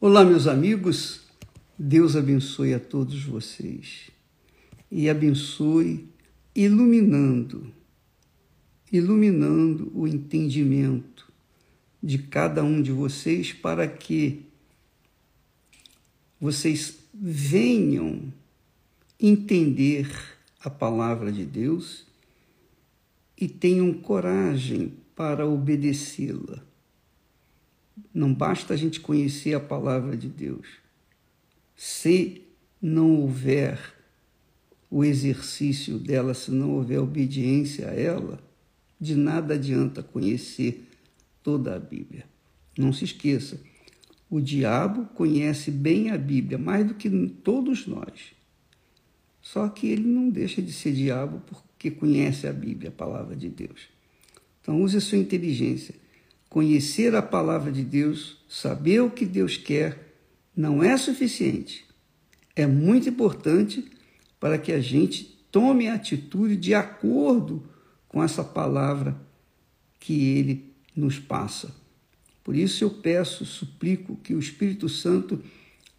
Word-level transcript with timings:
Olá, 0.00 0.24
meus 0.24 0.46
amigos. 0.46 1.22
Deus 1.76 2.14
abençoe 2.14 2.72
a 2.72 2.78
todos 2.78 3.20
vocês 3.24 4.12
e 4.92 5.10
abençoe 5.10 6.08
iluminando, 6.54 7.66
iluminando 8.92 9.90
o 9.92 10.06
entendimento 10.06 11.32
de 12.00 12.16
cada 12.16 12.62
um 12.62 12.80
de 12.80 12.92
vocês 12.92 13.52
para 13.52 13.88
que 13.88 14.46
vocês 16.40 17.00
venham 17.12 18.32
entender 19.18 20.08
a 20.60 20.70
palavra 20.70 21.32
de 21.32 21.44
Deus 21.44 22.06
e 23.36 23.48
tenham 23.48 23.92
coragem 23.92 24.92
para 25.16 25.44
obedecê-la. 25.44 26.67
Não 28.12 28.32
basta 28.32 28.74
a 28.74 28.76
gente 28.76 29.00
conhecer 29.00 29.54
a 29.54 29.60
palavra 29.60 30.16
de 30.16 30.28
Deus. 30.28 30.66
Se 31.76 32.42
não 32.80 33.20
houver 33.20 33.78
o 34.90 35.04
exercício 35.04 35.98
dela, 35.98 36.34
se 36.34 36.50
não 36.50 36.72
houver 36.72 36.98
obediência 36.98 37.88
a 37.88 37.94
ela, 37.94 38.40
de 39.00 39.14
nada 39.14 39.54
adianta 39.54 40.02
conhecer 40.02 40.88
toda 41.42 41.74
a 41.74 41.78
Bíblia. 41.78 42.24
Não 42.76 42.92
se 42.92 43.04
esqueça, 43.04 43.60
o 44.30 44.40
diabo 44.40 45.06
conhece 45.14 45.70
bem 45.70 46.10
a 46.10 46.18
Bíblia, 46.18 46.58
mais 46.58 46.86
do 46.86 46.94
que 46.94 47.08
todos 47.42 47.86
nós. 47.86 48.32
Só 49.40 49.68
que 49.68 49.86
ele 49.88 50.06
não 50.06 50.28
deixa 50.28 50.60
de 50.60 50.72
ser 50.72 50.92
diabo 50.92 51.40
porque 51.46 51.90
conhece 51.90 52.46
a 52.46 52.52
Bíblia, 52.52 52.90
a 52.90 52.92
palavra 52.92 53.34
de 53.34 53.48
Deus. 53.48 53.88
Então, 54.60 54.82
use 54.82 54.96
a 54.96 55.00
sua 55.00 55.16
inteligência 55.16 55.94
Conhecer 56.48 57.14
a 57.14 57.22
palavra 57.22 57.70
de 57.70 57.82
Deus, 57.82 58.38
saber 58.48 59.00
o 59.00 59.10
que 59.10 59.26
Deus 59.26 59.56
quer, 59.56 60.14
não 60.56 60.82
é 60.82 60.96
suficiente. 60.96 61.84
É 62.56 62.66
muito 62.66 63.08
importante 63.08 63.84
para 64.40 64.58
que 64.58 64.72
a 64.72 64.80
gente 64.80 65.38
tome 65.50 65.88
a 65.88 65.94
atitude 65.94 66.56
de 66.56 66.74
acordo 66.74 67.62
com 68.08 68.22
essa 68.22 68.42
palavra 68.42 69.16
que 70.00 70.36
ele 70.36 70.72
nos 70.96 71.18
passa. 71.18 71.74
Por 72.42 72.56
isso 72.56 72.82
eu 72.82 72.90
peço, 72.90 73.44
suplico 73.44 74.16
que 74.16 74.34
o 74.34 74.38
Espírito 74.38 74.88
Santo 74.88 75.42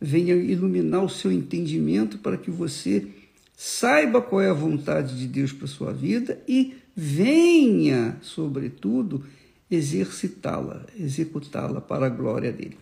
venha 0.02 0.36
iluminar 0.36 1.04
o 1.04 1.10
seu 1.10 1.32
entendimento 1.32 2.18
para 2.18 2.38
que 2.38 2.50
você 2.50 3.08
saiba 3.56 4.22
qual 4.22 4.42
é 4.42 4.50
a 4.50 4.54
vontade 4.54 5.18
de 5.20 5.28
Deus 5.28 5.52
para 5.52 5.68
sua 5.68 5.92
vida 5.92 6.42
e 6.48 6.76
venha, 6.96 8.18
sobretudo, 8.22 9.24
exercitá-la, 9.70 10.86
executá-la 10.98 11.80
para 11.80 12.08
a 12.08 12.10
glória 12.10 12.52
dele. 12.52 12.78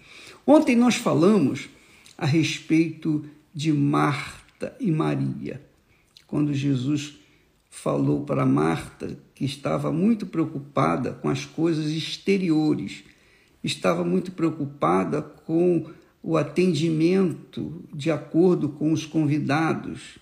Ontem 0.46 0.76
nós 0.76 0.96
falamos 0.96 1.70
a 2.18 2.26
respeito 2.26 3.26
de 3.54 3.74
Marta 3.74 4.76
e 4.80 4.92
Maria, 4.92 5.62
quando 6.26 6.54
Jesus 6.54 7.18
falou 7.70 8.24
para 8.24 8.46
Marta 8.46 9.18
que 9.36 9.46
estava 9.46 9.92
muito 9.92 10.26
preocupada 10.26 11.14
com 11.14 11.30
as 11.30 11.46
coisas 11.46 11.92
exteriores, 11.92 13.04
estava 13.64 14.04
muito 14.04 14.32
preocupada 14.32 15.22
com 15.22 15.86
o 16.24 16.38
atendimento 16.38 17.84
de 17.94 18.10
acordo 18.10 18.70
com 18.70 18.92
os 18.92 19.06
convidados 19.06 20.18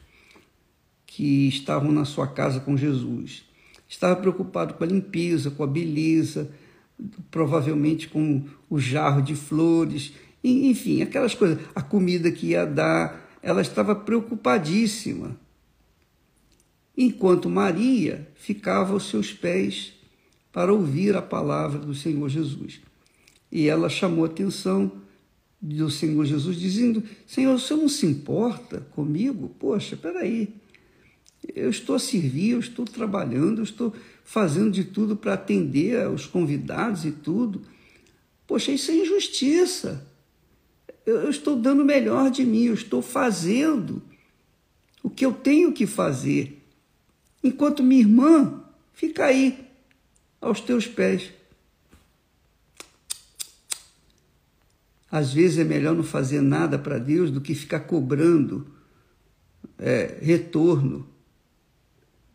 que 1.06 1.48
estavam 1.48 1.92
na 1.92 2.04
sua 2.04 2.28
casa 2.28 2.60
com 2.60 2.76
Jesus. 2.76 3.46
Estava 3.88 4.16
preocupado 4.16 4.74
com 4.74 4.84
a 4.84 4.88
limpeza, 4.88 5.52
com 5.52 5.64
a 5.64 5.68
beleza, 5.68 6.52
provavelmente 7.30 8.08
com 8.08 8.44
o 8.70 8.80
jarro 8.80 9.22
de 9.22 9.36
flores, 9.36 10.14
enfim, 10.44 11.02
aquelas 11.02 11.34
coisas, 11.34 11.60
a 11.74 11.82
comida 11.82 12.32
que 12.32 12.48
ia 12.48 12.66
dar. 12.66 13.24
Ela 13.42 13.62
estava 13.62 13.96
preocupadíssima. 13.96 15.38
Enquanto 16.98 17.50
Maria 17.50 18.28
ficava 18.36 18.94
aos 18.94 19.10
seus 19.10 19.34
pés 19.34 19.94
para 20.52 20.74
ouvir 20.74 21.16
a 21.16 21.22
palavra 21.22 21.80
do 21.80 21.94
Senhor 21.94 22.30
Jesus. 22.30 22.80
E 23.52 23.68
ela 23.68 23.90
chamou 23.90 24.24
a 24.24 24.28
atenção 24.28 24.92
do 25.62 25.90
Senhor 25.90 26.26
Jesus, 26.26 26.58
dizendo: 26.58 27.04
Senhor, 27.26 27.56
o 27.56 27.60
senhor 27.60 27.80
não 27.80 27.90
se 27.90 28.06
importa 28.06 28.82
comigo? 28.92 29.50
Poxa, 29.60 29.98
peraí. 29.98 30.54
Eu 31.54 31.70
estou 31.70 31.96
a 31.96 32.00
servir, 32.00 32.52
eu 32.52 32.60
estou 32.60 32.86
trabalhando, 32.86 33.60
eu 33.60 33.64
estou 33.64 33.94
fazendo 34.24 34.72
de 34.72 34.84
tudo 34.84 35.16
para 35.16 35.34
atender 35.34 36.08
os 36.10 36.26
convidados 36.26 37.06
e 37.06 37.12
tudo. 37.12 37.62
Poxa, 38.48 38.72
isso 38.72 38.92
é 38.92 38.96
injustiça. 38.96 40.06
Eu, 41.06 41.22
eu 41.22 41.30
estou 41.30 41.56
dando 41.56 41.82
o 41.82 41.86
melhor 41.86 42.32
de 42.32 42.44
mim, 42.44 42.66
eu 42.66 42.74
estou 42.74 43.02
fazendo 43.02 44.02
o 45.04 45.10
que 45.10 45.26
eu 45.26 45.34
tenho 45.34 45.72
que 45.72 45.86
fazer. 45.86 46.64
Enquanto 47.44 47.84
minha 47.84 48.02
irmã 48.02 48.64
fica 48.94 49.26
aí, 49.26 49.66
aos 50.42 50.60
teus 50.62 50.88
pés. 50.88 51.32
Às 55.12 55.34
vezes 55.34 55.60
é 55.60 55.64
melhor 55.64 55.96
não 55.96 56.04
fazer 56.04 56.42
nada 56.42 56.78
para 56.78 56.98
Deus 56.98 57.32
do 57.32 57.40
que 57.40 57.56
ficar 57.56 57.82
cobrando 57.82 58.68
é, 59.78 60.18
retorno 60.22 61.08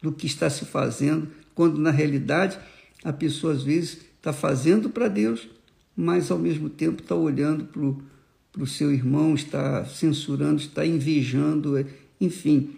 do 0.03 0.12
que 0.12 0.27
está 0.27 0.49
se 0.49 0.65
fazendo, 0.65 1.28
quando 1.55 1.78
na 1.78 1.91
realidade 1.91 2.59
a 3.05 3.12
pessoa 3.12 3.53
às 3.53 3.62
vezes 3.62 3.99
está 4.16 4.33
fazendo 4.33 4.91
para 4.91 5.09
Deus, 5.09 5.49
mas 5.97 6.31
ao 6.31 6.38
mesmo 6.38 6.69
tempo 6.69 7.03
está 7.03 7.15
olhando 7.15 7.65
para 7.65 8.62
o 8.62 8.66
seu 8.66 8.93
irmão, 8.93 9.34
está 9.34 9.84
censurando, 9.84 10.60
está 10.60 10.84
invejando, 10.84 11.77
é, 11.77 11.87
enfim, 12.21 12.77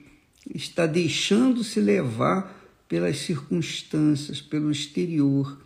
está 0.55 0.87
deixando-se 0.87 1.81
levar 1.81 2.61
pelas 2.89 3.19
circunstâncias, 3.19 4.41
pelo 4.41 4.71
exterior, 4.71 5.61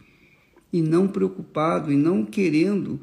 e 0.72 0.82
não 0.82 1.08
preocupado 1.08 1.92
e 1.92 1.96
não 1.96 2.24
querendo 2.24 3.00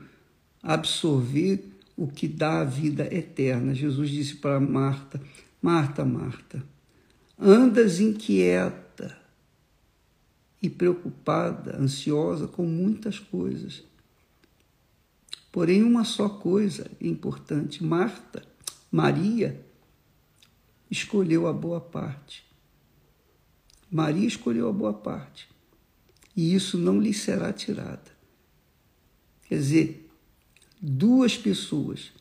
absorver 0.61 1.71
o 1.95 2.07
que 2.07 2.27
dá 2.27 2.61
a 2.61 2.65
vida 2.65 3.07
eterna. 3.13 3.73
Jesus 3.73 4.09
disse 4.09 4.35
para 4.35 4.59
Marta: 4.59 5.19
Marta, 5.61 6.05
Marta, 6.05 6.63
Andas 7.37 7.99
inquieta 7.99 9.17
e 10.61 10.69
preocupada, 10.69 11.77
ansiosa 11.77 12.47
com 12.47 12.65
muitas 12.65 13.19
coisas. 13.19 13.83
Porém, 15.51 15.83
uma 15.83 16.03
só 16.03 16.29
coisa 16.29 16.89
é 17.01 17.07
importante: 17.07 17.83
Marta, 17.83 18.43
Maria, 18.91 19.65
escolheu 20.89 21.47
a 21.47 21.53
boa 21.53 21.81
parte. 21.81 22.45
Maria 23.91 24.27
escolheu 24.27 24.69
a 24.69 24.73
boa 24.73 24.93
parte. 24.93 25.49
E 26.35 26.55
isso 26.55 26.77
não 26.77 26.99
lhe 26.99 27.13
será 27.13 27.53
tirada. 27.53 28.11
Quer 29.43 29.55
dizer, 29.55 30.09
duas 30.81 31.37
pessoas 31.37 32.11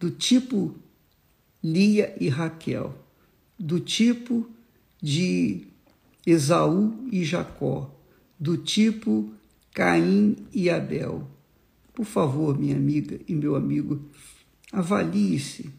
do 0.00 0.10
tipo 0.10 0.74
Lia 1.62 2.16
e 2.20 2.28
Raquel 2.28 3.03
do 3.58 3.80
tipo 3.80 4.48
de 5.00 5.66
Esaú 6.26 7.06
e 7.12 7.24
Jacó, 7.24 7.94
do 8.38 8.56
tipo 8.56 9.32
Caim 9.72 10.36
e 10.52 10.70
Abel. 10.70 11.28
Por 11.92 12.04
favor, 12.04 12.58
minha 12.58 12.76
amiga 12.76 13.20
e 13.28 13.34
meu 13.34 13.54
amigo, 13.54 14.08
avalie-se, 14.72 15.70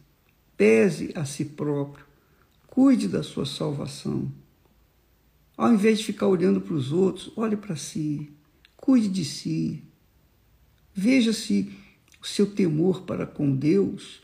pese 0.56 1.12
a 1.16 1.26
si 1.26 1.44
próprio, 1.44 2.06
cuide 2.68 3.08
da 3.08 3.24
sua 3.24 3.46
salvação. 3.46 4.32
Ao 5.58 5.74
invés 5.74 6.00
de 6.00 6.06
ficar 6.06 6.28
olhando 6.28 6.62
para 6.62 6.74
os 6.74 6.92
outros, 6.92 7.32
olhe 7.36 7.58
para 7.58 7.76
si, 7.76 8.30
cuide 8.76 9.10
de 9.10 9.26
si. 9.26 9.84
Veja 10.94 11.34
se 11.34 11.72
o 12.22 12.26
seu 12.26 12.46
temor 12.46 13.02
para 13.02 13.26
com 13.26 13.56
Deus 13.56 14.22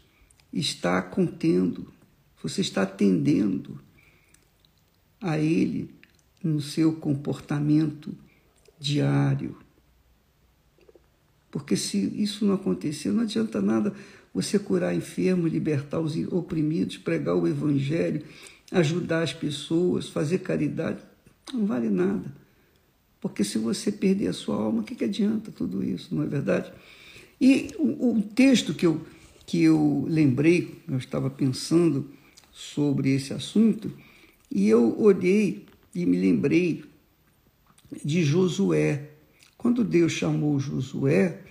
está 0.51 1.01
contendo 1.01 1.91
você 2.41 2.61
está 2.61 2.83
atendendo 2.83 3.79
a 5.19 5.37
Ele 5.37 5.89
no 6.43 6.59
seu 6.59 6.93
comportamento 6.93 8.15
diário. 8.79 9.55
Porque 11.51 11.75
se 11.75 11.97
isso 11.97 12.45
não 12.45 12.55
acontecer, 12.55 13.11
não 13.11 13.23
adianta 13.23 13.61
nada 13.61 13.93
você 14.33 14.57
curar 14.57 14.95
enfermos, 14.95 15.51
libertar 15.51 15.99
os 15.99 16.15
oprimidos, 16.31 16.97
pregar 16.97 17.35
o 17.35 17.47
Evangelho, 17.47 18.23
ajudar 18.71 19.23
as 19.23 19.33
pessoas, 19.33 20.09
fazer 20.09 20.39
caridade. 20.39 21.03
Não 21.53 21.65
vale 21.65 21.89
nada. 21.89 22.33
Porque 23.19 23.43
se 23.43 23.57
você 23.57 23.91
perder 23.91 24.27
a 24.27 24.33
sua 24.33 24.55
alma, 24.55 24.81
o 24.81 24.83
que, 24.83 24.95
que 24.95 25.03
adianta 25.03 25.51
tudo 25.51 25.83
isso, 25.83 26.15
não 26.15 26.23
é 26.23 26.25
verdade? 26.25 26.71
E 27.39 27.69
o, 27.77 28.17
o 28.17 28.21
texto 28.21 28.73
que 28.73 28.85
eu, 28.85 29.05
que 29.45 29.61
eu 29.61 30.05
lembrei, 30.07 30.81
eu 30.87 30.97
estava 30.97 31.29
pensando, 31.29 32.09
sobre 32.51 33.13
esse 33.13 33.33
assunto 33.33 33.91
e 34.51 34.67
eu 34.67 34.99
olhei 34.99 35.65
e 35.95 36.05
me 36.05 36.17
lembrei 36.17 36.83
de 38.03 38.23
Josué. 38.23 39.09
Quando 39.57 39.83
Deus 39.83 40.11
chamou 40.11 40.59
Josué 40.59 41.41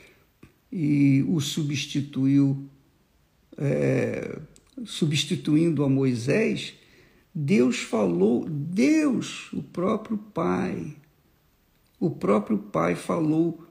e 0.70 1.24
o 1.26 1.40
substituiu 1.40 2.68
é, 3.56 4.38
substituindo 4.84 5.82
a 5.84 5.88
Moisés, 5.88 6.74
Deus 7.34 7.78
falou, 7.78 8.46
Deus, 8.48 9.52
o 9.52 9.62
próprio 9.62 10.18
Pai, 10.18 10.96
o 11.98 12.10
próprio 12.10 12.58
Pai 12.58 12.94
falou 12.94 13.64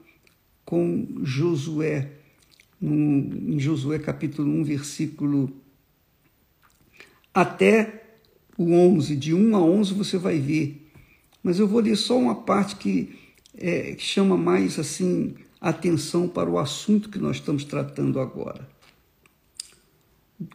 com 0.64 1.06
Josué, 1.22 2.12
no, 2.80 3.52
em 3.52 3.58
Josué 3.58 3.98
capítulo 3.98 4.50
1, 4.60 4.64
versículo 4.64 5.52
até 7.32 8.04
o 8.56 8.72
11, 8.72 9.16
de 9.16 9.34
1 9.34 9.56
a 9.56 9.60
11 9.60 9.94
você 9.94 10.18
vai 10.18 10.38
ver. 10.38 10.90
Mas 11.42 11.58
eu 11.58 11.66
vou 11.66 11.80
ler 11.80 11.96
só 11.96 12.18
uma 12.18 12.34
parte 12.34 12.76
que, 12.76 13.18
é, 13.56 13.94
chama 13.98 14.36
mais 14.36 14.78
assim 14.78 15.34
atenção 15.60 16.28
para 16.28 16.48
o 16.48 16.58
assunto 16.58 17.08
que 17.08 17.18
nós 17.18 17.36
estamos 17.36 17.64
tratando 17.64 18.18
agora. 18.18 18.68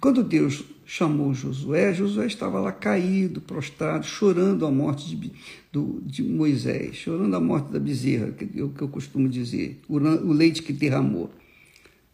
Quando 0.02 0.24
Deus 0.24 0.64
chamou 0.84 1.34
Josué, 1.34 1.94
Josué 1.94 2.26
estava 2.26 2.60
lá 2.60 2.72
caído, 2.72 3.40
prostrado, 3.40 4.06
chorando 4.06 4.66
a 4.66 4.72
morte 4.72 5.16
de, 5.16 5.32
do, 5.72 6.02
de 6.04 6.24
Moisés, 6.24 6.96
chorando 6.96 7.36
a 7.36 7.40
morte 7.40 7.72
da 7.72 7.80
bezerra, 7.80 8.32
que 8.32 8.50
eu, 8.56 8.70
que 8.70 8.82
eu 8.82 8.88
costumo 8.88 9.30
dizer, 9.30 9.80
o, 9.88 9.98
o 9.98 10.34
leite 10.34 10.64
que 10.64 10.74
derramou. 10.74 11.32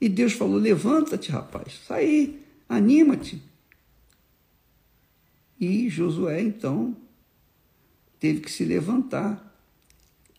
E 0.02 0.10
Deus 0.10 0.34
falou: 0.34 0.58
Levanta-te, 0.58 1.32
rapaz, 1.32 1.80
sai, 1.88 2.36
anima-te. 2.68 3.42
E 5.62 5.88
Josué, 5.90 6.42
então, 6.42 6.98
teve 8.20 8.40
que 8.42 8.52
se 8.52 8.66
levantar. 8.66 9.56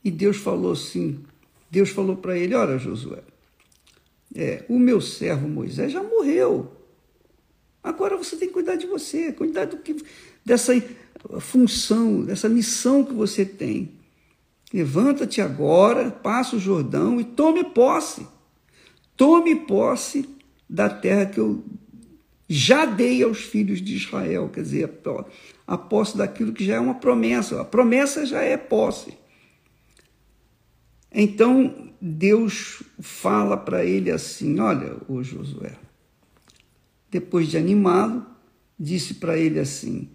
E 0.02 0.10
Deus 0.10 0.36
falou 0.36 0.72
assim: 0.72 1.20
Deus 1.70 1.90
falou 1.90 2.16
para 2.16 2.36
ele: 2.36 2.56
Olha, 2.56 2.76
Josué, 2.76 3.22
é, 4.34 4.64
o 4.68 4.80
meu 4.80 5.00
servo 5.00 5.48
Moisés 5.48 5.92
já 5.92 6.02
morreu. 6.02 6.72
Agora 7.84 8.16
você 8.16 8.34
tem 8.34 8.48
que 8.48 8.54
cuidar 8.54 8.74
de 8.74 8.86
você, 8.86 9.32
cuidar 9.32 9.66
do 9.66 9.76
que, 9.76 9.96
dessa 10.44 10.72
função, 11.40 12.22
dessa 12.22 12.48
missão 12.48 13.04
que 13.04 13.12
você 13.12 13.44
tem. 13.44 13.92
Levanta-te 14.74 15.40
agora, 15.40 16.10
passa 16.10 16.56
o 16.56 16.60
Jordão 16.60 17.20
e 17.20 17.24
tome 17.24 17.62
posse. 17.62 18.26
Tome 19.16 19.54
posse 19.54 20.28
da 20.68 20.88
terra 20.88 21.26
que 21.26 21.38
eu 21.38 21.62
já 22.54 22.84
dei 22.84 23.22
aos 23.22 23.38
filhos 23.38 23.80
de 23.80 23.96
Israel, 23.96 24.50
quer 24.50 24.60
dizer, 24.60 25.00
a 25.66 25.78
posse 25.78 26.18
daquilo 26.18 26.52
que 26.52 26.66
já 26.66 26.74
é 26.74 26.80
uma 26.80 26.96
promessa. 26.96 27.62
A 27.62 27.64
promessa 27.64 28.26
já 28.26 28.42
é 28.42 28.58
posse. 28.58 29.16
Então 31.10 31.94
Deus 31.98 32.82
fala 33.00 33.56
para 33.56 33.86
ele 33.86 34.10
assim: 34.10 34.60
Olha, 34.60 34.98
ô 35.08 35.22
Josué, 35.22 35.78
depois 37.10 37.48
de 37.48 37.56
animá-lo, 37.56 38.26
disse 38.78 39.14
para 39.14 39.38
ele 39.38 39.58
assim: 39.58 40.10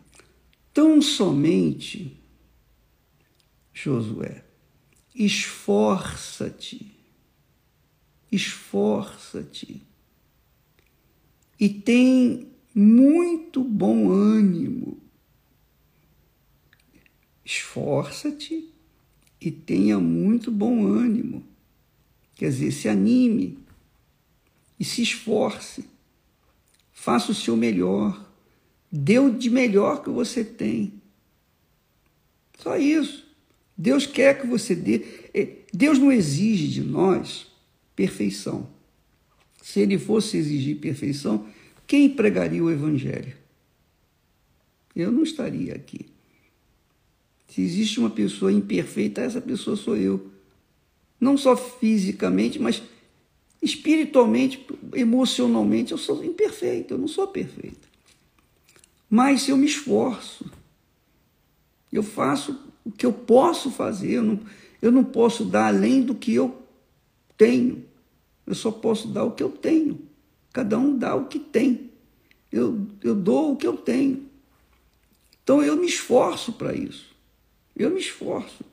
Tão 0.72 1.02
somente, 1.02 2.22
Josué, 3.74 4.44
esforça-te, 5.16 6.96
esforça-te 8.32 9.87
e 11.60 11.70
tem 11.70 12.48
muito 12.74 13.64
bom 13.64 14.10
ânimo. 14.10 14.98
Esforça-te 17.44 18.74
e 19.40 19.52
tenha 19.52 20.00
muito 20.00 20.52
bom 20.52 20.86
ânimo. 20.86 21.44
Quer 22.36 22.50
dizer, 22.50 22.72
se 22.72 22.90
anime 22.90 23.58
e 24.80 24.86
se 24.86 25.02
esforce 25.02 25.86
Faça 27.00 27.32
o 27.32 27.36
seu 27.36 27.56
melhor. 27.56 28.28
Dê 28.92 29.20
o 29.20 29.32
de 29.32 29.52
melhor 29.52 30.04
que 30.04 30.10
você 30.10 30.44
tem. 30.44 31.00
Só 32.58 32.76
isso. 32.76 33.24
Deus 33.78 34.08
quer 34.08 34.42
que 34.42 34.48
você 34.48 34.76
dê. 34.76 35.06
É, 35.32 35.48
Deus 35.72 36.00
não 36.00 36.12
exige 36.12 36.68
de 36.68 36.82
nós 36.82 37.46
perfeição. 37.96 38.68
Se 39.68 39.82
ele 39.82 40.00
fosse 40.00 40.38
exigir 40.38 40.78
perfeição, 40.78 41.46
quem 41.86 42.08
pregaria 42.10 42.64
o 42.64 42.72
Evangelho? 42.72 43.36
Eu 44.96 45.12
não 45.12 45.24
estaria 45.24 45.76
aqui. 45.76 46.06
Se 47.50 47.64
existe 47.64 48.00
uma 48.00 48.10
pessoa 48.10 48.50
imperfeita, 48.50 49.20
essa 49.20 49.42
pessoa 49.42 49.76
sou 49.76 49.98
eu. 49.98 50.32
Não 51.20 51.38
só 51.38 51.58
fisicamente, 51.58 52.58
mas 52.58 52.82
espiritualmente, 53.62 54.66
emocionalmente, 54.94 55.92
eu 55.92 55.98
sou 55.98 56.24
imperfeito, 56.24 56.94
eu 56.94 56.98
não 56.98 57.10
sou 57.10 57.28
perfeito. 57.28 57.90
Mas 59.10 59.50
eu 59.50 59.58
me 59.58 59.66
esforço, 59.66 60.50
eu 61.92 62.04
faço 62.04 62.58
o 62.86 62.92
que 62.92 63.06
eu 63.06 63.12
posso 63.12 63.70
fazer, 63.70 64.14
eu 64.14 64.24
não, 64.24 64.40
eu 64.82 64.94
não 64.94 65.04
posso 65.04 65.44
dar 65.44 65.68
além 65.68 66.02
do 66.02 66.16
que 66.16 66.34
eu 66.34 66.66
tenho, 67.38 67.86
eu 68.48 68.56
só 68.56 68.72
posso 68.72 69.10
dar 69.10 69.26
o 69.26 69.32
que 69.32 69.44
eu 69.44 69.50
tenho. 69.50 70.00
Cada 70.54 70.80
um 70.80 70.98
dá 70.98 71.14
o 71.14 71.28
que 71.28 71.38
tem, 71.38 71.92
eu, 72.52 72.88
eu 73.04 73.14
dou 73.14 73.52
o 73.52 73.58
que 73.58 73.68
eu 73.68 73.76
tenho. 73.76 74.26
Então 75.44 75.62
eu 75.62 75.76
me 75.76 75.86
esforço 75.86 76.54
para 76.54 76.74
isso, 76.74 77.14
eu 77.76 77.92
me 77.92 78.00
esforço. 78.00 78.64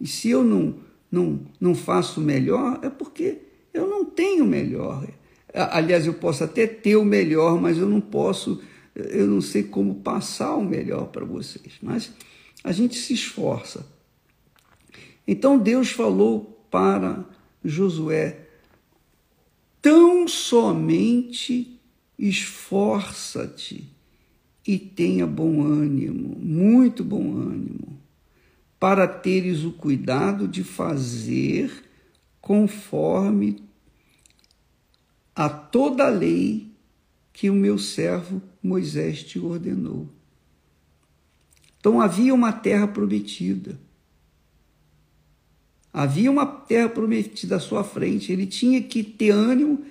E 0.00 0.06
se 0.06 0.28
eu 0.28 0.42
não, 0.42 0.74
não, 1.10 1.40
não 1.60 1.74
faço 1.74 2.20
melhor, 2.20 2.80
é 2.82 2.90
porque 2.90 3.38
eu 3.72 3.88
não 3.88 4.04
tenho 4.04 4.44
melhor. 4.44 5.06
Aliás, 5.54 6.06
eu 6.06 6.14
posso 6.14 6.42
até 6.44 6.66
ter 6.66 6.96
o 6.96 7.04
melhor, 7.04 7.60
mas 7.60 7.78
eu 7.78 7.88
não 7.88 8.00
posso, 8.00 8.60
eu 8.94 9.26
não 9.26 9.40
sei 9.40 9.62
como 9.62 9.96
passar 9.96 10.56
o 10.56 10.64
melhor 10.64 11.06
para 11.06 11.24
vocês. 11.24 11.74
Mas 11.80 12.12
a 12.64 12.72
gente 12.72 12.98
se 12.98 13.14
esforça. 13.14 13.86
Então 15.26 15.58
Deus 15.58 15.90
falou 15.90 16.66
para 16.70 17.24
Josué: 17.64 18.41
tão 19.82 20.28
somente 20.28 21.80
esforça-te 22.16 23.90
e 24.64 24.78
tenha 24.78 25.26
bom 25.26 25.60
ânimo, 25.60 26.36
muito 26.38 27.02
bom 27.02 27.36
ânimo, 27.36 28.00
para 28.78 29.08
teres 29.08 29.64
o 29.64 29.72
cuidado 29.72 30.46
de 30.46 30.62
fazer 30.62 31.84
conforme 32.40 33.60
a 35.34 35.48
toda 35.48 36.06
a 36.06 36.10
lei 36.10 36.70
que 37.32 37.50
o 37.50 37.54
meu 37.54 37.76
servo 37.76 38.40
Moisés 38.62 39.24
te 39.24 39.38
ordenou. 39.38 40.08
Então 41.80 42.00
havia 42.00 42.32
uma 42.32 42.52
terra 42.52 42.86
prometida. 42.86 43.78
Havia 45.92 46.30
uma 46.30 46.46
terra 46.46 46.88
prometida 46.88 47.56
à 47.56 47.60
sua 47.60 47.84
frente. 47.84 48.32
Ele 48.32 48.46
tinha 48.46 48.82
que 48.82 49.02
ter 49.02 49.30
ânimo, 49.30 49.84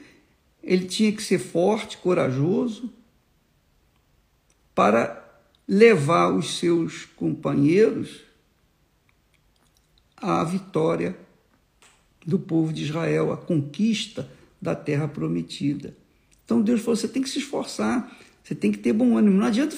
ele 0.64 0.86
tinha 0.86 1.12
que 1.12 1.22
ser 1.22 1.38
forte, 1.38 1.98
corajoso, 1.98 2.92
para 4.74 5.22
levar 5.68 6.34
os 6.34 6.58
seus 6.58 7.06
companheiros 7.06 8.22
à 10.18 10.44
vitória 10.44 11.16
do 12.26 12.38
povo 12.40 12.74
de 12.74 12.84
Israel, 12.84 13.32
a 13.32 13.38
conquista 13.38 14.30
da 14.62 14.76
terra 14.76 15.08
prometida. 15.08 15.96
Então 16.44 16.62
Deus 16.62 16.82
falou: 16.82 16.96
você 16.96 17.08
tem 17.08 17.22
que 17.22 17.30
se 17.30 17.40
esforçar, 17.40 18.12
você 18.44 18.54
tem 18.54 18.72
que 18.72 18.78
ter 18.78 18.94
bom 18.94 19.18
ânimo. 19.18 19.38
Não 19.38 19.46
adianta 19.46 19.76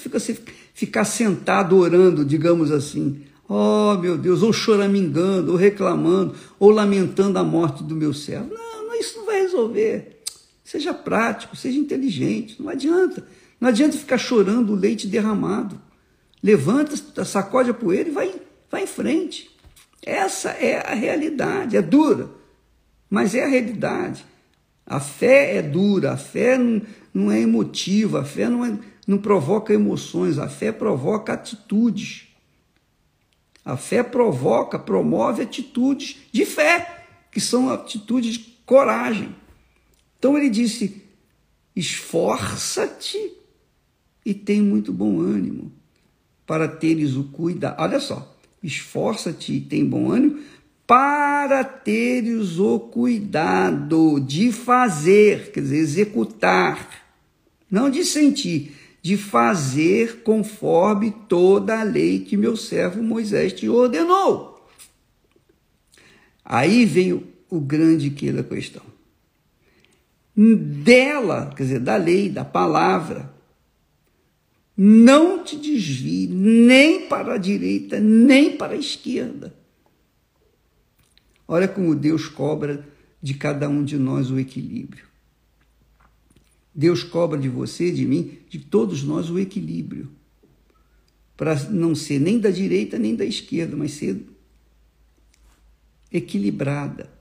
ficar 0.74 1.06
sentado 1.06 1.78
orando, 1.78 2.26
digamos 2.26 2.72
assim. 2.72 3.24
Oh, 3.48 3.96
meu 4.00 4.18
Deus, 4.18 4.42
ou 4.42 4.54
choramingando, 4.54 5.52
ou 5.52 5.58
reclamando, 5.58 6.36
ou 6.58 6.70
lamentando 6.70 7.38
a 7.38 7.44
morte 7.44 7.84
do 7.84 7.96
meu 7.96 8.14
servo. 8.14 8.54
Não, 8.54 8.88
não, 8.88 8.96
isso 8.96 9.18
não 9.18 9.26
vai 9.26 9.42
resolver. 9.42 10.22
Seja 10.64 10.94
prático, 10.94 11.56
seja 11.56 11.78
inteligente, 11.78 12.62
não 12.62 12.70
adianta. 12.70 13.28
Não 13.60 13.70
adianta 13.70 13.98
ficar 13.98 14.18
chorando 14.18 14.74
o 14.74 14.76
leite 14.76 15.08
derramado. 15.08 15.80
Levanta, 16.42 17.24
sacode 17.24 17.70
a 17.70 17.74
poeira 17.74 18.10
e 18.10 18.12
vai, 18.12 18.34
vai 18.70 18.84
em 18.84 18.88
frente. 18.88 19.50
Essa 20.06 20.50
é 20.50 20.86
a 20.86 20.94
realidade, 20.94 21.78
é 21.78 21.82
dura, 21.82 22.30
mas 23.10 23.34
é 23.34 23.44
a 23.44 23.48
realidade. 23.48 24.26
A 24.86 25.00
fé 25.00 25.56
é 25.56 25.62
dura, 25.62 26.12
a 26.12 26.18
fé 26.18 26.58
não, 26.58 26.82
não 27.14 27.32
é 27.32 27.40
emotiva, 27.40 28.22
a 28.22 28.26
fé 28.26 28.50
não, 28.50 28.66
é, 28.66 28.78
não 29.08 29.18
provoca 29.18 29.74
emoções, 29.74 30.38
a 30.38 30.50
fé 30.50 30.74
provoca 30.74 31.32
atitudes. 31.34 32.33
A 33.66 33.78
fé 33.78 34.04
provoca, 34.04 34.78
promove 34.78 35.42
atitudes 35.42 36.18
de 36.32 36.46
fé, 36.46 37.06
que 37.32 37.40
são 37.40 37.70
atitudes 37.70 38.36
de 38.36 38.40
coragem. 38.66 39.36
Então 40.20 40.38
ele 40.38 40.50
disse: 40.50 41.04
esforça-te 41.76 43.18
e 44.26 44.34
tem 44.34 44.62
muito 44.62 44.92
bom 44.92 45.20
ânimo 45.20 45.72
para 46.46 46.68
teres 46.68 47.16
o 47.16 47.24
cuidado. 47.26 47.82
Olha 47.82 48.00
só, 48.00 48.36
esforça-te 48.62 49.54
e 49.54 49.62
tem 49.62 49.86
bom 49.86 50.12
ânimo, 50.12 50.40
para 50.86 51.64
teres 51.64 52.60
o 52.60 52.80
cuidado 52.80 54.20
de 54.20 54.52
fazer, 54.52 55.52
quer 55.52 55.62
dizer, 55.62 55.78
executar 55.78 57.04
não 57.74 57.90
de 57.90 58.06
sentir, 58.06 58.72
de 59.04 59.18
fazer 59.18 60.24
conforme 60.24 61.12
toda 61.28 61.78
a 61.78 61.84
lei 61.84 62.22
que 62.22 62.38
meu 62.38 62.56
servo 62.56 63.04
Moisés 63.04 63.52
te 63.52 63.68
ordenou. 63.68 64.66
Aí 66.44 66.86
vem 66.86 67.12
o, 67.12 67.28
o 67.50 67.60
grande 67.60 68.10
que 68.10 68.32
da 68.32 68.42
questão. 68.42 68.82
Dela, 70.34 71.54
quer 71.54 71.64
dizer, 71.64 71.80
da 71.82 71.98
lei, 71.98 72.30
da 72.30 72.46
palavra, 72.46 73.30
não 74.76 75.44
te 75.44 75.58
desvie 75.58 76.28
nem 76.28 77.06
para 77.10 77.34
a 77.34 77.38
direita, 77.38 78.00
nem 78.00 78.56
para 78.56 78.72
a 78.72 78.78
esquerda. 78.78 79.54
Olha 81.46 81.68
como 81.68 81.94
Deus 81.94 82.30
cobra 82.30 82.88
de 83.22 83.34
cada 83.34 83.68
um 83.68 83.84
de 83.84 83.98
nós 83.98 84.32
o 84.32 84.40
equilíbrio. 84.40 85.13
Deus 86.74 87.04
cobra 87.04 87.40
de 87.40 87.50
você, 87.50 87.92
de 87.92 88.06
mim, 88.06 88.40
de 88.50 88.60
todos 88.60 89.04
nós 89.04 89.30
o 89.30 89.38
equilíbrio. 89.38 90.10
Para 91.38 91.56
não 91.70 91.94
ser 91.94 92.20
nem 92.20 92.40
da 92.40 92.50
direita 92.50 92.98
nem 92.98 93.16
da 93.16 93.26
esquerda, 93.26 93.76
mas 93.76 93.92
ser 93.92 94.26
equilibrada. 96.12 97.12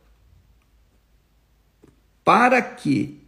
Para 2.25 2.63
que 2.63 3.19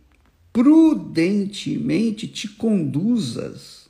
prudentemente 0.52 2.28
te 2.28 2.48
conduzas 2.48 3.88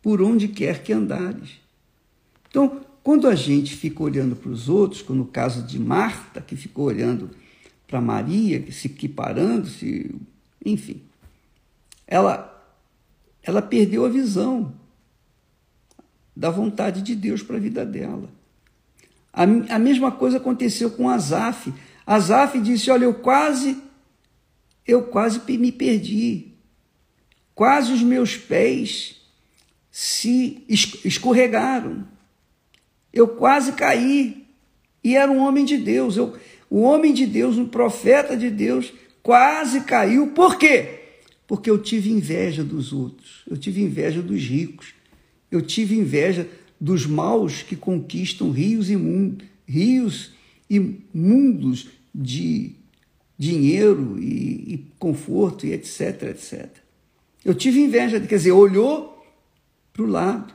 por 0.00 0.22
onde 0.22 0.48
quer 0.48 0.82
que 0.82 0.92
andares. 0.92 1.58
Então, 2.48 2.80
quando 3.02 3.26
a 3.26 3.34
gente 3.34 3.74
fica 3.74 4.02
olhando 4.02 4.36
para 4.36 4.50
os 4.50 4.68
outros, 4.68 5.02
como 5.02 5.20
no 5.20 5.26
caso 5.26 5.62
de 5.66 5.78
Marta, 5.78 6.40
que 6.40 6.56
ficou 6.56 6.86
olhando 6.86 7.30
para 7.86 8.00
Maria, 8.00 8.70
se 8.70 8.86
equiparando, 8.86 9.66
se, 9.66 10.14
enfim, 10.64 11.02
ela, 12.10 12.60
ela 13.40 13.62
perdeu 13.62 14.04
a 14.04 14.08
visão 14.08 14.74
da 16.34 16.50
vontade 16.50 17.02
de 17.02 17.14
Deus 17.14 17.40
para 17.40 17.56
a 17.56 17.60
vida 17.60 17.86
dela. 17.86 18.28
A, 19.32 19.44
a 19.44 19.78
mesma 19.78 20.10
coisa 20.10 20.38
aconteceu 20.38 20.90
com 20.90 21.08
Azaf. 21.08 21.72
Azaf 22.04 22.60
disse: 22.60 22.90
Olha, 22.90 23.04
eu 23.04 23.14
quase, 23.14 23.80
eu 24.84 25.04
quase 25.04 25.40
me 25.56 25.70
perdi. 25.70 26.48
Quase 27.54 27.92
os 27.92 28.02
meus 28.02 28.36
pés 28.36 29.20
se 29.90 30.64
escorregaram. 30.68 32.08
Eu 33.12 33.28
quase 33.28 33.72
caí. 33.72 34.48
E 35.04 35.16
era 35.16 35.30
um 35.30 35.38
homem 35.38 35.64
de 35.64 35.76
Deus. 35.76 36.16
Eu, 36.16 36.36
o 36.68 36.80
homem 36.80 37.12
de 37.12 37.26
Deus, 37.26 37.56
um 37.56 37.68
profeta 37.68 38.36
de 38.36 38.50
Deus, 38.50 38.92
quase 39.22 39.82
caiu. 39.82 40.28
Por 40.32 40.56
quê? 40.56 40.99
Porque 41.50 41.68
eu 41.68 41.82
tive 41.82 42.12
inveja 42.12 42.62
dos 42.62 42.92
outros, 42.92 43.42
eu 43.44 43.56
tive 43.56 43.82
inveja 43.82 44.22
dos 44.22 44.40
ricos, 44.40 44.94
eu 45.50 45.60
tive 45.60 45.96
inveja 45.96 46.48
dos 46.80 47.06
maus 47.06 47.64
que 47.64 47.74
conquistam 47.74 48.52
rios 48.52 48.88
e 48.88 48.96
mundos, 48.96 49.48
rios 49.66 50.30
e 50.70 50.78
mundos 51.12 51.88
de 52.14 52.76
dinheiro 53.36 54.16
e, 54.20 54.74
e 54.74 54.86
conforto 54.96 55.66
e 55.66 55.72
etc, 55.72 56.22
etc. 56.30 56.68
Eu 57.44 57.52
tive 57.52 57.80
inveja, 57.80 58.20
quer 58.20 58.36
dizer, 58.36 58.52
olhou 58.52 59.20
para 59.92 60.02
o 60.04 60.06
lado, 60.06 60.54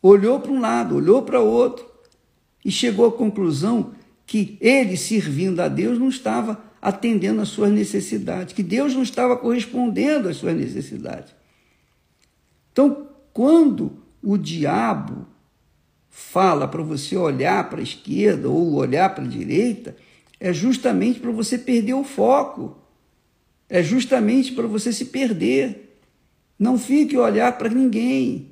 olhou 0.00 0.40
para 0.40 0.50
um 0.50 0.60
lado, 0.60 0.96
olhou 0.96 1.20
para 1.20 1.40
outro 1.40 1.86
e 2.64 2.70
chegou 2.70 3.06
à 3.06 3.12
conclusão 3.12 3.92
que 4.24 4.56
ele, 4.62 4.96
servindo 4.96 5.60
a 5.60 5.68
Deus, 5.68 5.98
não 5.98 6.08
estava 6.08 6.54
atendendo 6.84 7.40
às 7.40 7.48
suas 7.48 7.72
necessidades, 7.72 8.52
que 8.52 8.62
Deus 8.62 8.94
não 8.94 9.02
estava 9.02 9.38
correspondendo 9.38 10.28
às 10.28 10.36
suas 10.36 10.54
necessidades. 10.54 11.34
Então, 12.70 13.08
quando 13.32 14.02
o 14.22 14.36
diabo 14.36 15.26
fala 16.10 16.68
para 16.68 16.82
você 16.82 17.16
olhar 17.16 17.70
para 17.70 17.80
a 17.80 17.82
esquerda 17.82 18.50
ou 18.50 18.74
olhar 18.74 19.14
para 19.14 19.24
a 19.24 19.26
direita, 19.26 19.96
é 20.38 20.52
justamente 20.52 21.20
para 21.20 21.30
você 21.30 21.56
perder 21.56 21.94
o 21.94 22.04
foco, 22.04 22.76
é 23.66 23.82
justamente 23.82 24.52
para 24.52 24.66
você 24.66 24.92
se 24.92 25.06
perder. 25.06 25.98
Não 26.58 26.78
fique 26.78 27.16
olhar 27.16 27.56
para 27.56 27.70
ninguém. 27.70 28.50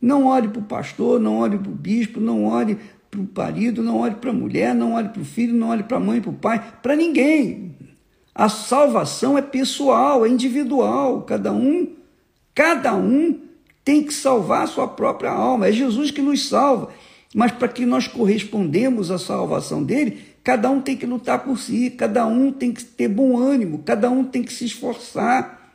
Não 0.00 0.26
olhe 0.26 0.48
para 0.48 0.60
o 0.60 0.64
pastor, 0.64 1.20
não 1.20 1.38
olhe 1.38 1.56
para 1.56 1.70
o 1.70 1.74
bispo, 1.76 2.18
não 2.18 2.44
olhe 2.44 2.76
para 3.10 3.20
o 3.20 3.28
marido, 3.34 3.82
não 3.82 3.98
olhe 3.98 4.14
para 4.16 4.30
a 4.30 4.34
mulher, 4.34 4.74
não 4.74 4.94
olhe 4.94 5.08
para 5.08 5.22
o 5.22 5.24
filho, 5.24 5.54
não 5.54 5.68
olhe 5.68 5.82
para 5.82 5.96
a 5.96 6.00
mãe, 6.00 6.20
para 6.20 6.30
o 6.30 6.34
pai, 6.34 6.72
para 6.82 6.94
ninguém. 6.94 7.74
A 8.34 8.48
salvação 8.48 9.36
é 9.36 9.42
pessoal, 9.42 10.24
é 10.24 10.28
individual. 10.28 11.22
Cada 11.22 11.52
um, 11.52 11.96
cada 12.54 12.94
um 12.94 13.40
tem 13.84 14.04
que 14.04 14.14
salvar 14.14 14.62
a 14.62 14.66
sua 14.68 14.86
própria 14.86 15.30
alma. 15.30 15.66
É 15.66 15.72
Jesus 15.72 16.10
que 16.10 16.22
nos 16.22 16.48
salva. 16.48 16.92
Mas 17.34 17.50
para 17.50 17.66
que 17.66 17.84
nós 17.84 18.06
correspondemos 18.06 19.10
à 19.10 19.18
salvação 19.18 19.82
dele, 19.82 20.22
cada 20.44 20.70
um 20.70 20.80
tem 20.80 20.96
que 20.96 21.04
lutar 21.04 21.42
por 21.42 21.58
si, 21.58 21.90
cada 21.90 22.26
um 22.26 22.52
tem 22.52 22.72
que 22.72 22.84
ter 22.84 23.08
bom 23.08 23.36
ânimo, 23.36 23.80
cada 23.80 24.08
um 24.08 24.24
tem 24.24 24.42
que 24.42 24.52
se 24.52 24.64
esforçar. 24.64 25.72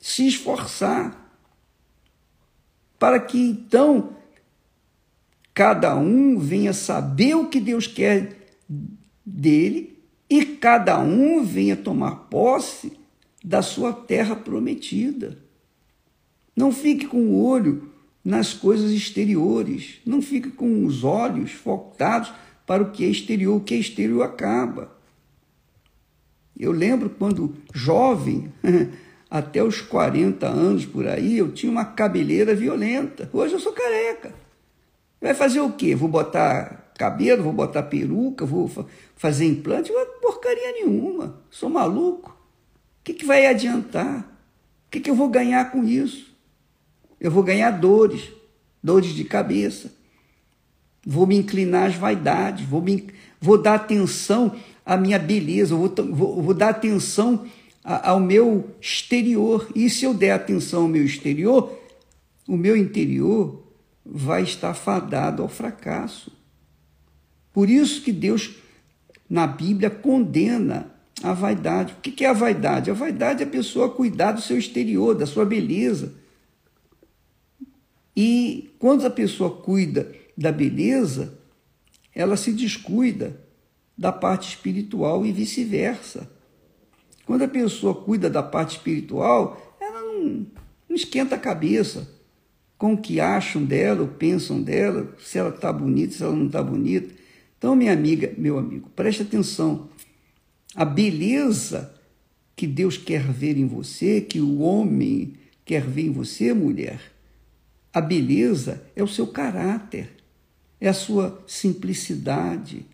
Se 0.00 0.26
esforçar. 0.26 1.30
Para 2.98 3.20
que 3.20 3.38
então 3.38 4.15
cada 5.56 5.96
um 5.96 6.38
venha 6.38 6.74
saber 6.74 7.34
o 7.34 7.48
que 7.48 7.58
Deus 7.58 7.86
quer 7.86 8.36
dele 9.24 9.98
e 10.28 10.44
cada 10.44 11.00
um 11.00 11.42
venha 11.42 11.74
tomar 11.74 12.26
posse 12.28 12.92
da 13.42 13.62
sua 13.62 13.90
terra 13.90 14.36
prometida. 14.36 15.38
Não 16.54 16.70
fique 16.70 17.06
com 17.06 17.28
o 17.28 17.42
olho 17.42 17.90
nas 18.22 18.52
coisas 18.52 18.90
exteriores, 18.90 19.94
não 20.04 20.20
fique 20.20 20.50
com 20.50 20.84
os 20.84 21.02
olhos 21.02 21.52
focados 21.52 22.30
para 22.66 22.82
o 22.82 22.90
que 22.90 23.02
é 23.02 23.08
exterior, 23.08 23.56
o 23.56 23.60
que 23.60 23.72
é 23.72 23.78
exterior 23.78 24.24
acaba. 24.24 24.94
Eu 26.54 26.70
lembro 26.70 27.08
quando 27.08 27.56
jovem, 27.72 28.52
até 29.30 29.64
os 29.64 29.80
40 29.80 30.46
anos 30.46 30.84
por 30.84 31.06
aí, 31.08 31.38
eu 31.38 31.50
tinha 31.50 31.72
uma 31.72 31.86
cabeleira 31.86 32.54
violenta. 32.54 33.30
Hoje 33.32 33.54
eu 33.54 33.60
sou 33.60 33.72
careca. 33.72 34.44
Vai 35.20 35.34
fazer 35.34 35.60
o 35.60 35.72
quê? 35.72 35.94
Vou 35.94 36.08
botar 36.08 36.92
cabelo, 36.96 37.42
vou 37.42 37.52
botar 37.52 37.82
peruca, 37.84 38.44
vou 38.44 38.70
fazer 39.16 39.46
implante? 39.46 39.92
Porcaria 40.20 40.72
nenhuma. 40.72 41.40
Sou 41.50 41.68
maluco. 41.68 42.30
O 42.30 43.04
que, 43.04 43.14
que 43.14 43.24
vai 43.24 43.46
adiantar? 43.46 44.20
O 44.86 44.90
que, 44.90 45.00
que 45.00 45.10
eu 45.10 45.14
vou 45.14 45.28
ganhar 45.28 45.70
com 45.70 45.84
isso? 45.84 46.34
Eu 47.20 47.30
vou 47.30 47.42
ganhar 47.42 47.70
dores, 47.70 48.30
dores 48.82 49.10
de 49.10 49.24
cabeça. 49.24 49.92
Vou 51.06 51.26
me 51.26 51.36
inclinar 51.36 51.88
às 51.88 51.94
vaidades, 51.94 52.66
vou, 52.66 52.82
me, 52.82 53.08
vou 53.40 53.56
dar 53.56 53.74
atenção 53.74 54.56
à 54.84 54.96
minha 54.96 55.18
beleza, 55.18 55.74
vou, 55.74 55.92
vou, 56.10 56.42
vou 56.42 56.54
dar 56.54 56.70
atenção 56.70 57.46
ao 57.84 58.18
meu 58.18 58.70
exterior. 58.80 59.68
E 59.74 59.88
se 59.88 60.04
eu 60.04 60.12
der 60.12 60.32
atenção 60.32 60.82
ao 60.82 60.88
meu 60.88 61.04
exterior, 61.04 61.78
o 62.48 62.56
meu 62.56 62.76
interior 62.76 63.65
vai 64.08 64.42
estar 64.42 64.74
fadado 64.74 65.42
ao 65.42 65.48
fracasso. 65.48 66.32
Por 67.52 67.68
isso 67.68 68.02
que 68.02 68.12
Deus, 68.12 68.54
na 69.28 69.46
Bíblia, 69.46 69.90
condena 69.90 70.94
a 71.22 71.32
vaidade. 71.32 71.94
O 71.94 72.00
que 72.00 72.24
é 72.24 72.28
a 72.28 72.32
vaidade? 72.32 72.90
A 72.90 72.94
vaidade 72.94 73.42
é 73.42 73.46
a 73.46 73.50
pessoa 73.50 73.90
cuidar 73.90 74.32
do 74.32 74.40
seu 74.40 74.58
exterior, 74.58 75.14
da 75.14 75.26
sua 75.26 75.44
beleza. 75.44 76.14
E 78.14 78.70
quando 78.78 79.04
a 79.04 79.10
pessoa 79.10 79.50
cuida 79.50 80.14
da 80.36 80.52
beleza, 80.52 81.38
ela 82.14 82.36
se 82.36 82.52
descuida 82.52 83.40
da 83.96 84.12
parte 84.12 84.48
espiritual 84.48 85.26
e 85.26 85.32
vice-versa. 85.32 86.30
Quando 87.26 87.42
a 87.42 87.48
pessoa 87.48 87.94
cuida 87.94 88.30
da 88.30 88.42
parte 88.42 88.76
espiritual, 88.76 89.76
ela 89.80 90.00
não, 90.00 90.46
não 90.88 90.96
esquenta 90.96 91.34
a 91.34 91.38
cabeça 91.38 92.15
com 92.78 92.92
o 92.92 92.98
que 92.98 93.20
acham 93.20 93.64
dela 93.64 94.02
ou 94.02 94.08
pensam 94.08 94.62
dela, 94.62 95.14
se 95.18 95.38
ela 95.38 95.48
está 95.50 95.72
bonita, 95.72 96.12
se 96.12 96.22
ela 96.22 96.34
não 96.34 96.46
está 96.46 96.62
bonita. 96.62 97.14
Então, 97.56 97.74
minha 97.74 97.92
amiga, 97.92 98.32
meu 98.36 98.58
amigo, 98.58 98.90
preste 98.94 99.22
atenção. 99.22 99.88
A 100.74 100.84
beleza 100.84 101.94
que 102.54 102.66
Deus 102.66 102.96
quer 102.96 103.22
ver 103.22 103.56
em 103.56 103.66
você, 103.66 104.20
que 104.20 104.40
o 104.40 104.60
homem 104.60 105.34
quer 105.64 105.82
ver 105.82 106.02
em 106.02 106.12
você, 106.12 106.52
mulher, 106.52 107.00
a 107.92 108.00
beleza 108.00 108.82
é 108.94 109.02
o 109.02 109.08
seu 109.08 109.26
caráter, 109.26 110.10
é 110.78 110.88
a 110.88 110.92
sua 110.92 111.42
simplicidade. 111.46 112.84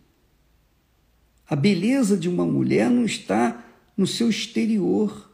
A 1.48 1.56
beleza 1.56 2.16
de 2.16 2.28
uma 2.28 2.46
mulher 2.46 2.88
não 2.88 3.04
está 3.04 3.64
no 3.96 4.06
seu 4.06 4.30
exterior, 4.30 5.30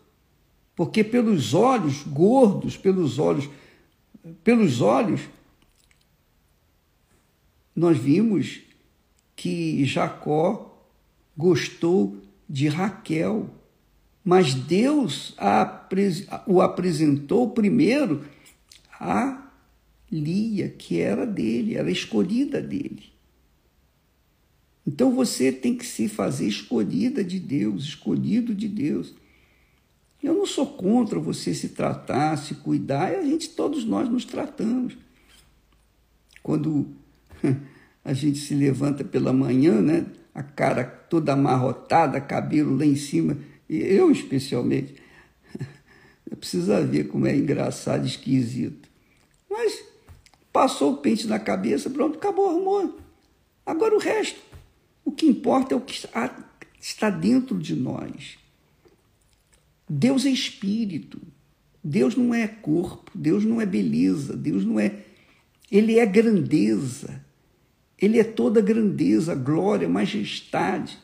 porque 0.75 1.05
pelos 1.05 1.53
olhos 1.53 2.03
gordos, 2.03 2.77
pelos 2.77 3.19
olhos 3.19 3.49
pelos 4.43 4.81
olhos, 4.81 5.21
nós 7.75 7.97
vimos 7.97 8.61
que 9.37 9.85
Jacó 9.85 10.87
gostou 11.37 12.17
de 12.49 12.67
Raquel. 12.67 13.49
Mas 14.25 14.53
Deus 14.53 15.35
o 16.47 16.61
apresentou 16.61 17.51
primeiro 17.51 18.25
a 18.99 19.51
Lia, 20.11 20.69
que 20.69 20.99
era 20.99 21.25
dele, 21.25 21.77
era 21.77 21.91
escolhida 21.91 22.61
dele. 22.61 23.13
Então 24.87 25.15
você 25.15 25.53
tem 25.53 25.77
que 25.77 25.87
se 25.87 26.09
fazer 26.09 26.49
escolhida 26.49 27.23
de 27.23 27.39
Deus, 27.39 27.85
escolhido 27.85 28.55
de 28.55 28.67
Deus. 28.67 29.15
Eu 30.23 30.35
não 30.35 30.47
sou 30.47 30.67
contra 30.67 31.19
você 31.19 31.55
se 31.55 31.71
tratar, 31.71 32.37
se 32.37 32.57
cuidar, 32.57 33.15
a 33.15 33.23
gente, 33.23 33.51
todos 33.51 33.85
nós 33.85 34.09
nos 34.09 34.25
tratamos. 34.25 34.97
Quando 36.43 36.89
a 38.05 38.13
gente 38.13 38.39
se 38.39 38.55
levanta 38.55 39.05
pela 39.05 39.33
manhã, 39.33 39.81
né, 39.81 40.07
a 40.35 40.43
cara 40.43 40.85
toda 40.85 41.33
amarrotada, 41.33 42.21
cabelo 42.21 42.77
lá 42.77 42.85
em 42.85 42.97
cima, 42.97 43.39
eu 43.69 44.11
especialmente, 44.11 44.95
precisa 46.39 46.85
ver 46.85 47.09
como 47.09 47.27
é 47.27 47.37
engraçado, 47.37 48.07
esquisito. 48.07 48.89
Mas 49.49 49.85
passou 50.53 50.95
o 50.95 50.97
pente 50.97 51.29
na 51.29 51.39
cabeça, 51.39 51.89
pronto, 51.89 52.19
acabou, 52.19 52.49
arrumou. 52.49 52.99
Agora 53.65 53.95
o 53.95 53.99
resto, 53.99 54.41
o 55.05 55.13
que 55.13 55.27
importa 55.27 55.75
é 55.75 55.77
o 55.77 55.81
que 55.81 56.09
está 56.81 57.09
dentro 57.09 57.57
de 57.57 57.77
nós. 57.77 58.39
Deus 59.89 60.27
é 60.27 60.31
espírito. 60.31 61.21
Deus 61.83 62.17
não 62.17 62.35
é 62.35 62.47
corpo, 62.47 63.11
Deus 63.15 63.45
não 63.45 63.61
é 63.61 63.67
beleza, 63.67 64.37
Deus 64.37 64.65
não 64.65 64.79
é. 64.79 65.05
Ele 65.71 65.99
é 65.99 66.07
grandeza. 66.07 67.25
Ele 68.01 68.19
é 68.19 68.25
toda 68.25 68.61
grandeza, 68.61 69.35
glória, 69.35 69.89
majestade. 69.89 70.99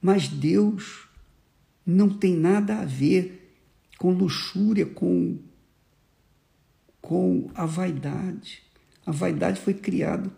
Mas 0.00 0.28
Deus 0.28 1.06
não 1.84 2.08
tem 2.08 2.36
nada 2.36 2.78
a 2.78 2.84
ver 2.84 3.56
com 3.98 4.12
luxúria, 4.12 4.86
com, 4.86 5.38
com 7.00 7.50
a 7.54 7.66
vaidade. 7.66 8.62
A 9.04 9.10
vaidade 9.10 9.60
foi 9.60 9.74
criada, 9.74 10.30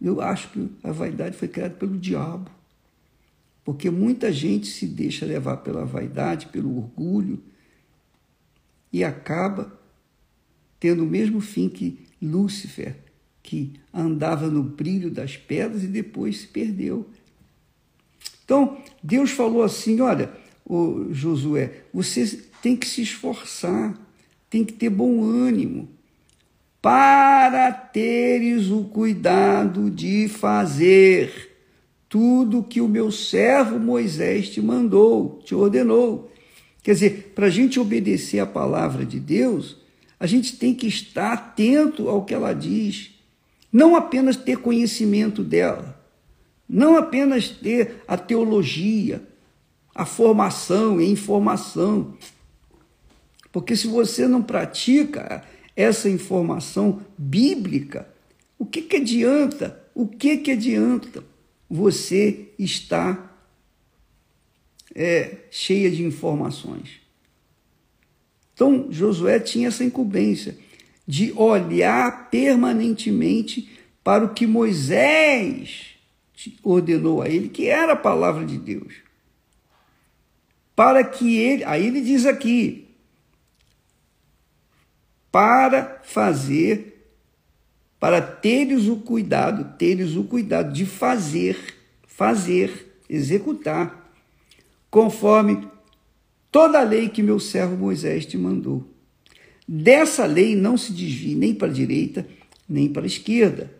eu 0.00 0.20
acho 0.20 0.50
que 0.50 0.68
a 0.82 0.90
vaidade 0.90 1.36
foi 1.36 1.48
criada 1.48 1.74
pelo 1.74 1.96
diabo. 1.96 2.50
Porque 3.64 3.90
muita 3.90 4.32
gente 4.32 4.66
se 4.66 4.86
deixa 4.86 5.24
levar 5.24 5.58
pela 5.58 5.84
vaidade, 5.84 6.46
pelo 6.46 6.76
orgulho, 6.76 7.42
e 8.92 9.04
acaba 9.04 9.80
tendo 10.78 11.04
o 11.04 11.06
mesmo 11.06 11.40
fim 11.40 11.68
que 11.68 12.00
Lúcifer, 12.20 12.96
que 13.42 13.72
andava 13.92 14.48
no 14.48 14.62
brilho 14.62 15.10
das 15.10 15.36
pedras 15.36 15.84
e 15.84 15.86
depois 15.86 16.40
se 16.40 16.46
perdeu. 16.48 17.08
Então, 18.44 18.78
Deus 19.02 19.30
falou 19.30 19.62
assim: 19.62 20.00
olha, 20.00 20.32
Josué, 21.10 21.84
você 21.92 22.44
tem 22.60 22.76
que 22.76 22.86
se 22.86 23.02
esforçar, 23.02 23.96
tem 24.50 24.64
que 24.64 24.72
ter 24.72 24.90
bom 24.90 25.22
ânimo, 25.22 25.88
para 26.80 27.70
teres 27.72 28.68
o 28.68 28.84
cuidado 28.84 29.88
de 29.88 30.28
fazer 30.28 31.51
tudo 32.12 32.62
que 32.62 32.78
o 32.78 32.86
meu 32.86 33.10
servo 33.10 33.78
Moisés 33.78 34.50
te 34.50 34.60
mandou, 34.60 35.40
te 35.46 35.54
ordenou. 35.54 36.30
Quer 36.82 36.92
dizer, 36.92 37.32
para 37.34 37.46
a 37.46 37.50
gente 37.50 37.80
obedecer 37.80 38.38
a 38.38 38.44
palavra 38.44 39.06
de 39.06 39.18
Deus, 39.18 39.78
a 40.20 40.26
gente 40.26 40.58
tem 40.58 40.74
que 40.74 40.86
estar 40.86 41.32
atento 41.32 42.10
ao 42.10 42.26
que 42.26 42.34
ela 42.34 42.52
diz, 42.52 43.12
não 43.72 43.96
apenas 43.96 44.36
ter 44.36 44.58
conhecimento 44.58 45.42
dela, 45.42 45.98
não 46.68 46.98
apenas 46.98 47.48
ter 47.48 48.02
a 48.06 48.18
teologia, 48.18 49.26
a 49.94 50.04
formação 50.04 51.00
e 51.00 51.10
informação. 51.10 52.14
Porque 53.50 53.74
se 53.74 53.86
você 53.86 54.28
não 54.28 54.42
pratica 54.42 55.42
essa 55.74 56.10
informação 56.10 57.00
bíblica, 57.16 58.06
o 58.58 58.66
que, 58.66 58.82
que 58.82 58.96
adianta? 58.96 59.82
O 59.94 60.06
que, 60.06 60.36
que 60.36 60.50
adianta? 60.50 61.31
Você 61.74 62.52
está 62.58 63.34
é, 64.94 65.38
cheia 65.50 65.90
de 65.90 66.04
informações. 66.04 67.00
Então, 68.52 68.88
Josué 68.90 69.40
tinha 69.40 69.68
essa 69.68 69.82
incumbência 69.82 70.58
de 71.08 71.32
olhar 71.32 72.28
permanentemente 72.28 73.70
para 74.04 74.22
o 74.22 74.34
que 74.34 74.46
Moisés 74.46 75.96
ordenou 76.62 77.22
a 77.22 77.28
ele, 77.30 77.48
que 77.48 77.68
era 77.68 77.94
a 77.94 77.96
palavra 77.96 78.44
de 78.44 78.58
Deus. 78.58 78.92
Para 80.76 81.02
que 81.02 81.38
ele, 81.38 81.64
aí 81.64 81.86
ele 81.86 82.02
diz 82.02 82.26
aqui, 82.26 82.86
para 85.30 86.02
fazer 86.04 86.91
para 88.02 88.20
teres 88.20 88.88
o 88.88 88.96
cuidado, 88.96 89.76
teres 89.78 90.16
o 90.16 90.24
cuidado 90.24 90.72
de 90.72 90.84
fazer, 90.84 91.56
fazer, 92.04 92.98
executar, 93.08 94.12
conforme 94.90 95.68
toda 96.50 96.80
a 96.80 96.82
lei 96.82 97.08
que 97.08 97.22
meu 97.22 97.38
servo 97.38 97.76
Moisés 97.76 98.26
te 98.26 98.36
mandou. 98.36 98.84
Dessa 99.68 100.26
lei 100.26 100.56
não 100.56 100.76
se 100.76 100.92
desvie 100.92 101.36
nem 101.36 101.54
para 101.54 101.68
a 101.68 101.72
direita, 101.72 102.26
nem 102.68 102.88
para 102.88 103.04
a 103.04 103.06
esquerda, 103.06 103.72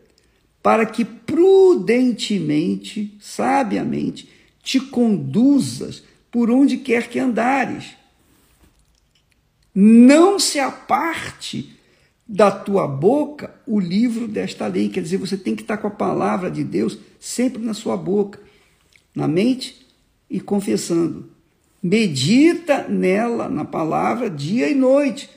para 0.62 0.86
que 0.86 1.04
prudentemente, 1.04 3.18
sabiamente, 3.18 4.28
te 4.62 4.78
conduzas 4.78 6.00
por 6.30 6.48
onde 6.48 6.76
quer 6.76 7.08
que 7.08 7.18
andares. 7.18 7.96
Não 9.74 10.38
se 10.38 10.60
aparte 10.60 11.81
da 12.26 12.50
tua 12.50 12.86
boca 12.86 13.54
o 13.66 13.78
livro 13.78 14.26
desta 14.26 14.66
lei. 14.66 14.88
Quer 14.88 15.02
dizer, 15.02 15.16
você 15.16 15.36
tem 15.36 15.54
que 15.54 15.62
estar 15.62 15.76
com 15.76 15.86
a 15.86 15.90
palavra 15.90 16.50
de 16.50 16.64
Deus 16.64 16.98
sempre 17.18 17.62
na 17.62 17.74
sua 17.74 17.96
boca, 17.96 18.40
na 19.14 19.28
mente 19.28 19.86
e 20.30 20.40
confessando. 20.40 21.30
Medita 21.82 22.86
nela, 22.88 23.48
na 23.48 23.64
palavra, 23.64 24.30
dia 24.30 24.68
e 24.68 24.74
noite, 24.74 25.28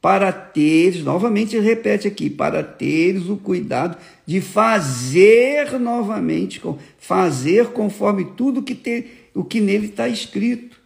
para 0.00 0.32
teres, 0.32 1.02
novamente 1.02 1.58
repete 1.58 2.08
aqui, 2.08 2.28
para 2.28 2.62
teres 2.62 3.26
o 3.28 3.36
cuidado 3.36 3.96
de 4.26 4.40
fazer 4.40 5.78
novamente, 5.78 6.60
fazer 6.98 7.68
conforme 7.68 8.24
tudo 8.36 8.62
que 8.62 8.74
te, 8.74 9.06
o 9.34 9.44
que 9.44 9.60
nele 9.60 9.86
está 9.86 10.08
escrito. 10.08 10.78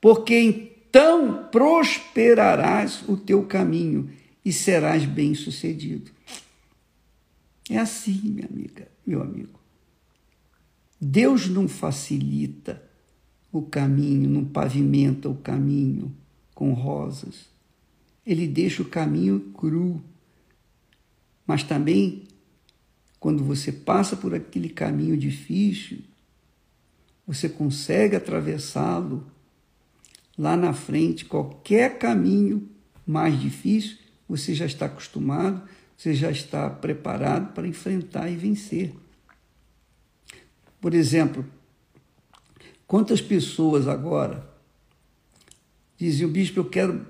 Porque 0.00 0.36
então 0.36 1.48
prosperarás 1.50 3.02
o 3.08 3.16
teu 3.16 3.44
caminho 3.44 4.10
e 4.44 4.52
serás 4.52 5.04
bem-sucedido. 5.04 6.10
É 7.70 7.78
assim, 7.78 8.20
minha 8.22 8.46
amiga, 8.46 8.88
meu 9.06 9.22
amigo. 9.22 9.60
Deus 11.00 11.48
não 11.48 11.68
facilita 11.68 12.82
o 13.50 13.62
caminho, 13.62 14.28
não 14.28 14.44
pavimenta 14.44 15.28
o 15.28 15.36
caminho 15.36 16.14
com 16.54 16.72
rosas. 16.72 17.46
Ele 18.24 18.46
deixa 18.46 18.82
o 18.82 18.88
caminho 18.88 19.40
cru. 19.52 20.02
Mas 21.46 21.62
também, 21.62 22.22
quando 23.18 23.44
você 23.44 23.72
passa 23.72 24.16
por 24.16 24.34
aquele 24.34 24.68
caminho 24.68 25.16
difícil, 25.16 25.98
você 27.26 27.48
consegue 27.48 28.16
atravessá-lo. 28.16 29.26
Lá 30.38 30.56
na 30.56 30.72
frente, 30.72 31.24
qualquer 31.24 31.98
caminho 31.98 32.68
mais 33.06 33.38
difícil, 33.40 33.98
você 34.32 34.54
já 34.54 34.64
está 34.64 34.86
acostumado, 34.86 35.62
você 35.94 36.14
já 36.14 36.30
está 36.30 36.70
preparado 36.70 37.52
para 37.52 37.68
enfrentar 37.68 38.30
e 38.30 38.34
vencer. 38.34 38.94
Por 40.80 40.94
exemplo, 40.94 41.44
quantas 42.86 43.20
pessoas 43.20 43.86
agora 43.86 44.50
diziam, 45.98 46.30
bispo, 46.30 46.60
eu 46.60 46.64
quero, 46.64 47.06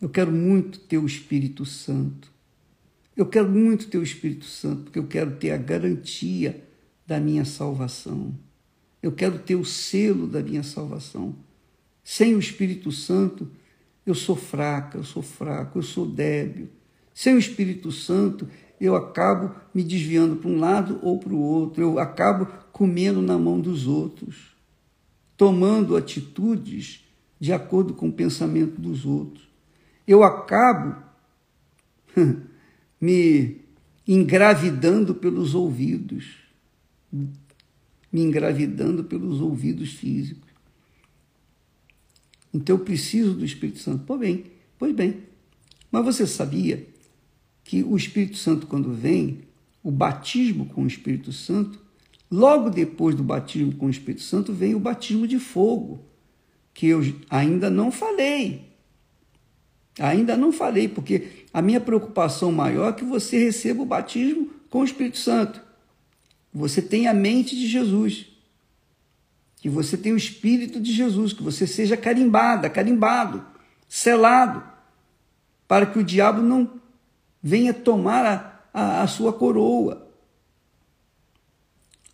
eu 0.00 0.08
quero 0.08 0.32
muito 0.32 0.80
ter 0.80 0.98
o 0.98 1.06
Espírito 1.06 1.64
Santo. 1.64 2.28
Eu 3.16 3.26
quero 3.26 3.48
muito 3.48 3.86
ter 3.86 3.98
o 3.98 4.02
Espírito 4.02 4.44
Santo, 4.44 4.82
porque 4.82 4.98
eu 4.98 5.06
quero 5.06 5.36
ter 5.36 5.52
a 5.52 5.56
garantia 5.56 6.64
da 7.06 7.20
minha 7.20 7.44
salvação. 7.44 8.34
Eu 9.00 9.12
quero 9.12 9.38
ter 9.38 9.54
o 9.54 9.64
selo 9.64 10.26
da 10.26 10.42
minha 10.42 10.64
salvação. 10.64 11.36
Sem 12.02 12.34
o 12.34 12.40
Espírito 12.40 12.90
Santo, 12.90 13.48
eu 14.08 14.14
sou 14.14 14.36
fraca, 14.36 14.98
eu 14.98 15.04
sou 15.04 15.22
fraco, 15.22 15.78
eu 15.78 15.82
sou 15.82 16.06
débil. 16.06 16.68
Sem 17.12 17.34
o 17.34 17.38
Espírito 17.38 17.92
Santo, 17.92 18.48
eu 18.80 18.94
acabo 18.96 19.54
me 19.74 19.82
desviando 19.82 20.36
para 20.36 20.48
um 20.48 20.58
lado 20.58 20.98
ou 21.02 21.18
para 21.18 21.32
o 21.32 21.38
outro, 21.38 21.82
eu 21.82 21.98
acabo 21.98 22.46
comendo 22.72 23.20
na 23.20 23.36
mão 23.36 23.60
dos 23.60 23.86
outros, 23.86 24.56
tomando 25.36 25.96
atitudes 25.96 27.04
de 27.40 27.52
acordo 27.52 27.92
com 27.92 28.08
o 28.08 28.12
pensamento 28.12 28.80
dos 28.80 29.04
outros. 29.04 29.48
Eu 30.06 30.22
acabo 30.22 30.96
me 33.00 33.60
engravidando 34.06 35.14
pelos 35.14 35.54
ouvidos, 35.54 36.36
me 37.12 38.22
engravidando 38.22 39.04
pelos 39.04 39.40
ouvidos 39.40 39.92
físicos. 39.92 40.47
Então 42.58 42.74
eu 42.74 42.84
preciso 42.84 43.34
do 43.34 43.44
Espírito 43.44 43.78
Santo. 43.78 44.02
Pois 44.04 44.18
bem, 44.18 44.44
pois 44.76 44.92
bem. 44.92 45.18
Mas 45.92 46.04
você 46.04 46.26
sabia 46.26 46.86
que 47.62 47.84
o 47.84 47.96
Espírito 47.96 48.36
Santo, 48.36 48.66
quando 48.66 48.92
vem, 48.92 49.42
o 49.82 49.92
batismo 49.92 50.66
com 50.66 50.82
o 50.82 50.86
Espírito 50.86 51.32
Santo, 51.32 51.78
logo 52.28 52.68
depois 52.68 53.14
do 53.14 53.22
batismo 53.22 53.72
com 53.76 53.86
o 53.86 53.90
Espírito 53.90 54.22
Santo, 54.22 54.52
vem 54.52 54.74
o 54.74 54.80
batismo 54.80 55.26
de 55.26 55.38
fogo, 55.38 56.04
que 56.74 56.88
eu 56.88 57.00
ainda 57.30 57.70
não 57.70 57.92
falei. 57.92 58.66
Ainda 60.00 60.36
não 60.36 60.50
falei, 60.50 60.88
porque 60.88 61.28
a 61.52 61.62
minha 61.62 61.80
preocupação 61.80 62.50
maior 62.50 62.90
é 62.90 62.92
que 62.92 63.04
você 63.04 63.38
receba 63.38 63.82
o 63.82 63.86
batismo 63.86 64.50
com 64.68 64.80
o 64.80 64.84
Espírito 64.84 65.18
Santo. 65.18 65.62
Você 66.52 66.82
tenha 66.82 67.12
a 67.12 67.14
mente 67.14 67.56
de 67.56 67.68
Jesus. 67.68 68.26
Que 69.60 69.68
você 69.68 69.96
tenha 69.96 70.14
o 70.14 70.18
Espírito 70.18 70.80
de 70.80 70.92
Jesus, 70.92 71.32
que 71.32 71.42
você 71.42 71.66
seja 71.66 71.96
carimbada, 71.96 72.70
carimbado, 72.70 73.44
selado, 73.88 74.62
para 75.66 75.86
que 75.86 75.98
o 75.98 76.04
diabo 76.04 76.40
não 76.40 76.78
venha 77.42 77.74
tomar 77.74 78.24
a, 78.24 78.60
a, 78.72 79.02
a 79.02 79.06
sua 79.06 79.32
coroa. 79.32 80.08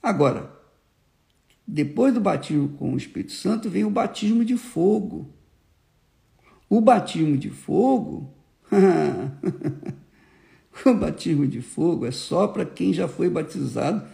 Agora, 0.03 0.55
depois 1.67 2.13
do 2.13 2.21
batismo 2.21 2.69
com 2.77 2.93
o 2.93 2.97
Espírito 2.97 3.33
Santo, 3.33 3.71
vem 3.71 3.85
o 3.85 3.91
batismo 3.91 4.45
de 4.45 4.57
fogo. 4.57 5.33
O 6.69 6.81
batismo 6.81 7.37
de 7.37 7.51
fogo. 7.51 8.33
o 10.85 10.95
batismo 10.95 11.47
de 11.47 11.63
fogo 11.63 12.05
é 12.05 12.11
só 12.11 12.49
para 12.49 12.67
quem 12.67 12.93
já 12.93 13.09
foi 13.09 13.31
batizado 13.31 14.07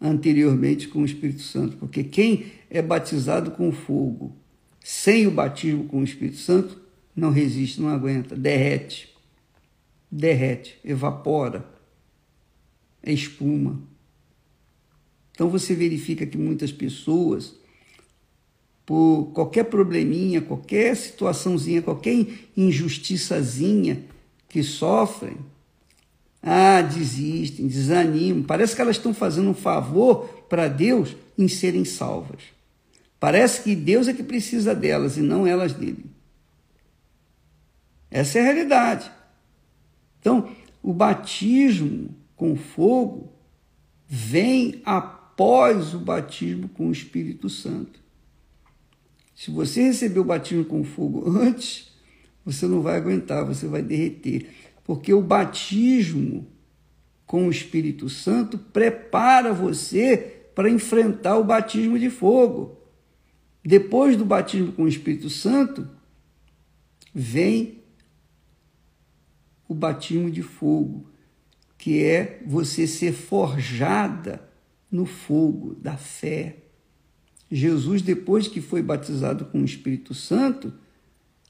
anteriormente 0.00 0.88
com 0.88 1.02
o 1.02 1.04
Espírito 1.04 1.42
Santo, 1.42 1.76
porque 1.76 2.02
quem 2.02 2.46
é 2.70 2.80
batizado 2.80 3.50
com 3.50 3.70
fogo, 3.70 4.34
sem 4.82 5.26
o 5.26 5.30
batismo 5.30 5.84
com 5.84 6.00
o 6.00 6.04
Espírito 6.04 6.38
Santo, 6.38 6.80
não 7.14 7.30
resiste, 7.30 7.80
não 7.80 7.88
aguenta, 7.88 8.34
derrete, 8.34 9.14
derrete, 10.10 10.78
evapora, 10.82 11.64
é 13.02 13.12
espuma. 13.12 13.80
Então 15.32 15.48
você 15.48 15.74
verifica 15.74 16.26
que 16.26 16.38
muitas 16.38 16.72
pessoas, 16.72 17.54
por 18.86 19.32
qualquer 19.34 19.64
probleminha, 19.64 20.40
qualquer 20.40 20.96
situaçãozinha, 20.96 21.82
qualquer 21.82 22.26
injustiçazinha 22.56 24.04
que 24.48 24.62
sofrem, 24.62 25.36
ah, 26.42 26.80
desistem, 26.80 27.66
desanimam. 27.66 28.42
Parece 28.42 28.74
que 28.74 28.80
elas 28.80 28.96
estão 28.96 29.12
fazendo 29.12 29.50
um 29.50 29.54
favor 29.54 30.26
para 30.48 30.68
Deus 30.68 31.14
em 31.36 31.48
serem 31.48 31.84
salvas. 31.84 32.42
Parece 33.18 33.62
que 33.62 33.74
Deus 33.74 34.08
é 34.08 34.14
que 34.14 34.22
precisa 34.22 34.74
delas 34.74 35.16
e 35.16 35.20
não 35.20 35.46
elas 35.46 35.74
dele. 35.74 36.06
Essa 38.10 38.38
é 38.38 38.40
a 38.40 38.44
realidade. 38.44 39.10
Então, 40.18 40.50
o 40.82 40.92
batismo 40.92 42.14
com 42.34 42.56
fogo 42.56 43.32
vem 44.08 44.80
após 44.84 45.94
o 45.94 45.98
batismo 45.98 46.68
com 46.70 46.88
o 46.88 46.92
Espírito 46.92 47.48
Santo. 47.48 48.00
Se 49.34 49.50
você 49.50 49.84
receber 49.84 50.20
o 50.20 50.24
batismo 50.24 50.64
com 50.64 50.82
fogo 50.82 51.30
antes, 51.38 51.92
você 52.44 52.66
não 52.66 52.80
vai 52.80 52.96
aguentar, 52.96 53.44
você 53.44 53.66
vai 53.66 53.82
derreter. 53.82 54.48
Porque 54.90 55.14
o 55.14 55.22
batismo 55.22 56.48
com 57.24 57.46
o 57.46 57.50
Espírito 57.52 58.08
Santo 58.08 58.58
prepara 58.58 59.52
você 59.52 60.48
para 60.52 60.68
enfrentar 60.68 61.38
o 61.38 61.44
batismo 61.44 61.96
de 61.96 62.10
fogo. 62.10 62.76
Depois 63.64 64.16
do 64.16 64.24
batismo 64.24 64.72
com 64.72 64.82
o 64.82 64.88
Espírito 64.88 65.30
Santo, 65.30 65.88
vem 67.14 67.84
o 69.68 69.76
batismo 69.76 70.28
de 70.28 70.42
fogo, 70.42 71.08
que 71.78 72.02
é 72.02 72.42
você 72.44 72.84
ser 72.84 73.12
forjada 73.12 74.42
no 74.90 75.06
fogo 75.06 75.76
da 75.76 75.96
fé. 75.96 76.64
Jesus, 77.48 78.02
depois 78.02 78.48
que 78.48 78.60
foi 78.60 78.82
batizado 78.82 79.44
com 79.44 79.60
o 79.60 79.64
Espírito 79.64 80.14
Santo, 80.14 80.74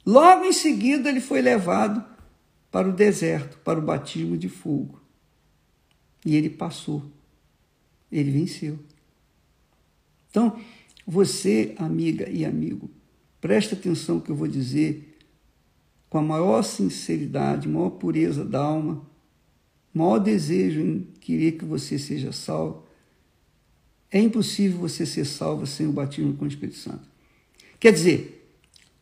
logo 0.04 0.44
em 0.44 0.52
seguida 0.52 1.08
ele 1.08 1.22
foi 1.22 1.40
levado 1.40 2.19
para 2.70 2.88
o 2.88 2.92
deserto, 2.92 3.58
para 3.58 3.78
o 3.78 3.82
batismo 3.82 4.36
de 4.36 4.48
fogo. 4.48 5.00
E 6.24 6.36
ele 6.36 6.50
passou. 6.50 7.02
Ele 8.10 8.30
venceu. 8.30 8.78
Então, 10.30 10.60
você, 11.06 11.74
amiga 11.78 12.28
e 12.28 12.44
amigo, 12.44 12.90
presta 13.40 13.74
atenção 13.74 14.16
no 14.16 14.20
que 14.20 14.30
eu 14.30 14.36
vou 14.36 14.46
dizer 14.46 15.18
com 16.08 16.18
a 16.18 16.22
maior 16.22 16.62
sinceridade, 16.62 17.68
maior 17.68 17.90
pureza 17.90 18.44
da 18.44 18.60
alma, 18.60 19.06
maior 19.94 20.18
desejo 20.18 20.80
em 20.80 21.06
querer 21.20 21.52
que 21.52 21.64
você 21.64 21.98
seja 21.98 22.32
salvo. 22.32 22.84
É 24.10 24.20
impossível 24.20 24.78
você 24.78 25.06
ser 25.06 25.24
salvo 25.24 25.66
sem 25.66 25.86
o 25.86 25.92
batismo 25.92 26.34
com 26.34 26.44
o 26.44 26.48
Espírito 26.48 26.78
Santo. 26.78 27.08
Quer 27.78 27.92
dizer, 27.92 28.52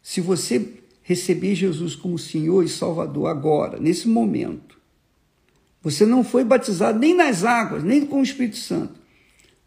se 0.02 0.20
você 0.20 0.82
receber 1.08 1.54
Jesus 1.54 1.96
como 1.96 2.18
Senhor 2.18 2.62
e 2.62 2.68
Salvador 2.68 3.28
agora, 3.28 3.80
nesse 3.80 4.06
momento, 4.06 4.78
você 5.80 6.04
não 6.04 6.22
foi 6.22 6.44
batizado 6.44 6.98
nem 6.98 7.14
nas 7.14 7.44
águas, 7.44 7.82
nem 7.82 8.04
com 8.04 8.20
o 8.20 8.22
Espírito 8.22 8.58
Santo, 8.58 8.92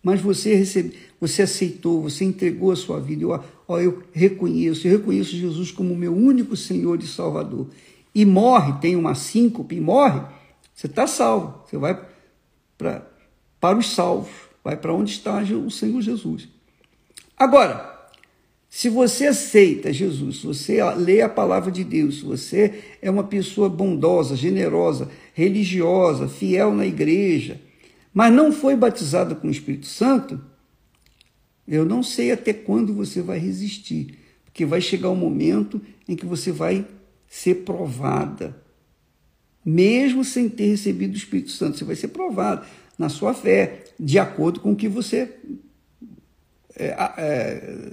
mas 0.04 0.21
você 0.21 0.54
recebe, 0.54 0.95
você 1.19 1.41
aceitou, 1.41 2.04
você 2.04 2.23
entregou 2.25 2.71
a 2.71 2.75
sua 2.75 2.99
vida. 2.99 3.23
Eu, 3.23 3.43
ó, 3.67 3.80
eu 3.80 4.04
reconheço, 4.13 4.88
eu 4.88 4.99
reconheço 4.99 5.36
Jesus 5.36 5.71
como 5.71 5.95
meu 5.95 6.15
único 6.15 6.56
Senhor 6.56 7.01
e 7.01 7.08
Salvador. 7.08 7.67
E 8.13 8.23
morre, 8.23 8.73
tem 8.80 8.95
uma 8.95 9.15
síncope, 9.15 9.75
e 9.75 9.82
morre, 9.82 10.21
você 10.75 10.86
está 10.86 11.08
salvo. 11.08 11.63
Você 11.65 11.75
vai 11.75 12.06
pra, 12.77 13.08
para 13.60 13.80
os 13.80 13.95
salvos, 13.95 14.30
vai 14.63 14.77
para 14.77 14.93
onde 14.93 15.12
está 15.12 15.41
o 15.41 15.71
Senhor 15.71 15.99
Jesus. 16.04 16.47
Agora, 17.36 18.01
se 18.74 18.88
você 18.88 19.28
aceita 19.28 19.92
Jesus, 19.92 20.38
se 20.38 20.48
você 20.48 20.82
lê 20.94 21.22
a 21.22 21.28
palavra 21.28 21.70
de 21.70 21.84
Deus, 21.84 22.20
se 22.20 22.24
você 22.24 22.82
é 23.02 23.12
uma 23.12 23.26
pessoa 23.26 23.68
bondosa, 23.68 24.34
generosa, 24.34 25.12
religiosa, 25.34 26.30
fiel 26.30 26.74
na 26.74 26.86
igreja, 26.88 27.60
mas 28.14 28.34
não 28.34 28.50
foi 28.50 28.78
batizado 28.78 29.36
com 29.36 29.50
o 29.50 29.52
Espírito 29.52 29.88
Santo, 29.88 30.40
eu 31.68 31.84
não 31.84 32.02
sei 32.02 32.32
até 32.32 32.54
quando 32.54 32.94
você 32.94 33.22
vai 33.22 33.40
resistir, 33.40 34.18
porque 34.46 34.66
vai 34.66 34.80
chegar 34.80 35.10
um 35.10 35.18
momento 35.18 35.82
em 36.08 36.16
que 36.16 36.26
você 36.26 36.50
vai 36.50 36.88
ser 37.28 37.66
provada. 37.66 38.56
Mesmo 39.66 40.24
sem 40.24 40.48
ter 40.48 40.68
recebido 40.68 41.14
o 41.14 41.18
Espírito 41.18 41.52
Santo, 41.52 41.78
você 41.78 41.84
vai 41.84 41.98
ser 41.98 42.08
provado 42.08 42.66
na 42.98 43.10
sua 43.10 43.34
fé, 43.34 43.84
de 44.00 44.18
acordo 44.18 44.62
com 44.62 44.72
o 44.72 44.76
que 44.78 44.88
você 44.88 45.30
é, 46.74 46.96
é, 47.18 47.92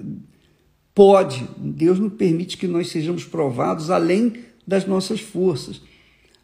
pode. 0.98 1.48
Deus 1.56 2.00
não 2.00 2.10
permite 2.10 2.56
que 2.56 2.66
nós 2.66 2.88
sejamos 2.88 3.24
provados 3.24 3.88
além 3.88 4.32
das 4.66 4.84
nossas 4.84 5.20
forças, 5.20 5.80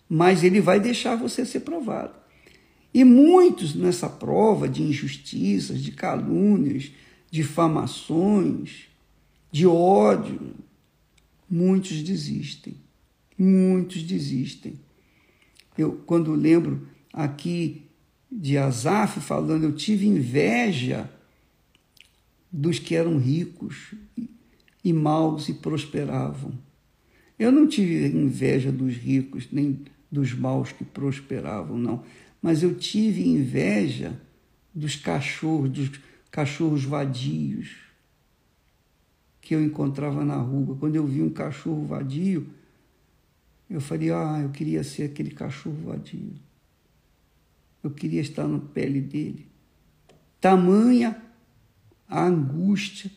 mas 0.08 0.44
Ele 0.44 0.60
vai 0.60 0.78
deixar 0.78 1.16
você 1.16 1.44
ser 1.44 1.60
provado. 1.60 2.14
E 2.94 3.02
muitos 3.02 3.74
nessa 3.74 4.08
prova 4.08 4.68
de 4.68 4.80
injustiças, 4.80 5.82
de 5.82 5.90
calúnias, 5.90 6.92
difamações, 7.32 8.84
de 9.50 9.66
ódio, 9.66 10.54
muitos 11.50 12.00
desistem. 12.00 12.76
Muitos 13.36 14.04
desistem. 14.04 14.78
Eu, 15.76 16.00
quando 16.06 16.32
lembro 16.32 16.86
aqui 17.12 17.82
de 18.30 18.56
Asaf 18.56 19.18
falando, 19.18 19.64
eu 19.64 19.72
tive 19.74 20.06
inveja 20.06 21.10
dos 22.52 22.78
que 22.78 22.94
eram 22.94 23.18
ricos 23.18 23.96
e 24.84 24.92
maus 24.92 25.48
e 25.48 25.54
prosperavam. 25.54 26.52
Eu 27.38 27.50
não 27.50 27.66
tive 27.66 28.06
inveja 28.06 28.70
dos 28.70 28.94
ricos, 28.94 29.48
nem 29.50 29.80
dos 30.12 30.32
maus 30.32 30.70
que 30.70 30.84
prosperavam, 30.84 31.76
não 31.76 32.04
mas 32.44 32.62
eu 32.62 32.74
tive 32.74 33.26
inveja 33.26 34.20
dos 34.74 34.96
cachorros, 34.96 35.70
dos 35.70 35.90
cachorros 36.30 36.84
vadios 36.84 37.74
que 39.40 39.54
eu 39.54 39.64
encontrava 39.64 40.22
na 40.22 40.36
rua. 40.36 40.76
Quando 40.76 40.94
eu 40.94 41.06
vi 41.06 41.22
um 41.22 41.30
cachorro 41.30 41.86
vadio, 41.86 42.46
eu 43.70 43.80
falei: 43.80 44.10
ah, 44.10 44.40
eu 44.42 44.50
queria 44.50 44.84
ser 44.84 45.04
aquele 45.04 45.30
cachorro 45.30 45.86
vadio. 45.86 46.34
Eu 47.82 47.90
queria 47.90 48.20
estar 48.20 48.46
na 48.46 48.58
pele 48.58 49.00
dele. 49.00 49.48
Tamanha 50.38 51.18
a 52.06 52.26
angústia, 52.26 53.10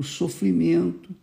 o 0.00 0.02
sofrimento, 0.02 1.14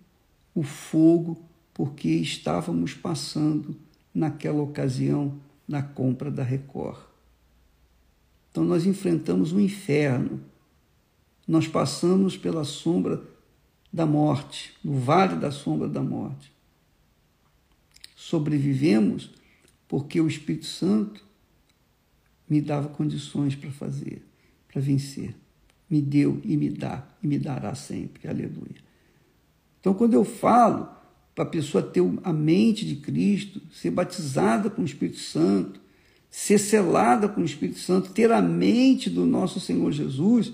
o 0.54 0.62
fogo, 0.62 1.44
porque 1.74 2.10
estávamos 2.10 2.94
passando 2.94 3.76
naquela 4.14 4.62
ocasião 4.62 5.40
na 5.68 5.82
compra 5.82 6.30
da 6.30 6.44
Record. 6.44 7.00
Então 8.52 8.64
nós 8.64 8.86
enfrentamos 8.86 9.52
o 9.52 9.60
inferno. 9.60 10.40
Nós 11.48 11.68
passamos 11.68 12.38
pela 12.38 12.64
sombra 12.64 13.20
da 13.92 14.06
morte, 14.06 14.76
no 14.84 15.00
vale 15.00 15.38
da 15.38 15.50
sombra 15.50 15.90
da 15.90 16.04
morte. 16.04 16.54
Sobrevivemos 18.16 19.32
porque 19.88 20.22
o 20.22 20.28
Espírito 20.28 20.68
Santo 20.68 21.26
me 22.48 22.62
dava 22.62 22.90
condições 22.90 23.56
para 23.56 23.72
fazer, 23.72 24.24
para 24.72 24.80
vencer. 24.80 25.36
Me 25.90 26.02
deu 26.02 26.42
e 26.44 26.58
me 26.58 26.70
dá 26.70 27.08
e 27.24 27.28
me 27.28 27.40
dará 27.40 27.74
sempre. 27.76 28.28
Aleluia. 28.28 28.88
Então, 29.80 29.94
quando 29.94 30.14
eu 30.14 30.26
falo 30.26 30.90
para 31.34 31.44
a 31.44 31.48
pessoa 31.48 31.84
ter 31.84 32.02
a 32.24 32.34
mente 32.34 32.86
de 32.86 32.96
Cristo, 32.96 33.62
ser 33.72 33.92
batizada 33.92 34.70
com 34.70 34.82
o 34.82 34.86
Espírito 34.86 35.20
Santo, 35.20 35.80
ser 36.30 36.58
selada 36.58 37.30
com 37.30 37.42
o 37.42 37.46
Espírito 37.46 37.80
Santo, 37.80 38.12
ter 38.12 38.32
a 38.32 38.42
mente 38.42 39.10
do 39.10 39.26
nosso 39.26 39.60
Senhor 39.60 39.92
Jesus, 39.92 40.54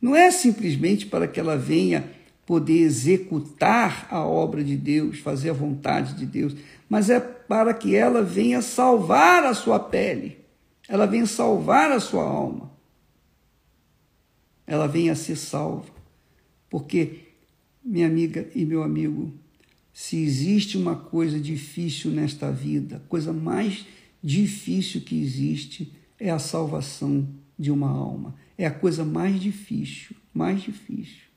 não 0.00 0.14
é 0.14 0.30
simplesmente 0.30 1.06
para 1.06 1.26
que 1.26 1.38
ela 1.38 1.56
venha 1.56 2.10
poder 2.46 2.78
executar 2.78 4.08
a 4.10 4.24
obra 4.24 4.64
de 4.64 4.74
Deus, 4.76 5.18
fazer 5.18 5.50
a 5.50 5.52
vontade 5.52 6.14
de 6.14 6.24
Deus, 6.24 6.56
mas 6.88 7.10
é 7.10 7.20
para 7.20 7.74
que 7.74 7.94
ela 7.94 8.22
venha 8.22 8.62
salvar 8.62 9.44
a 9.44 9.52
sua 9.52 9.78
pele, 9.78 10.38
ela 10.88 11.06
venha 11.06 11.26
salvar 11.26 11.90
a 11.92 12.00
sua 12.00 12.22
alma, 12.22 12.70
ela 14.68 14.86
venha 14.86 15.16
ser 15.16 15.34
salva. 15.34 15.86
Porque, 16.68 17.20
minha 17.82 18.06
amiga 18.06 18.48
e 18.54 18.66
meu 18.66 18.82
amigo, 18.82 19.32
se 19.92 20.18
existe 20.18 20.76
uma 20.76 20.94
coisa 20.94 21.40
difícil 21.40 22.10
nesta 22.10 22.52
vida, 22.52 22.96
a 22.96 23.08
coisa 23.08 23.32
mais 23.32 23.86
difícil 24.22 25.00
que 25.00 25.18
existe 25.18 25.90
é 26.20 26.30
a 26.30 26.38
salvação 26.38 27.26
de 27.58 27.70
uma 27.70 27.88
alma. 27.88 28.36
É 28.58 28.66
a 28.66 28.70
coisa 28.70 29.04
mais 29.04 29.40
difícil, 29.40 30.14
mais 30.34 30.62
difícil. 30.62 31.28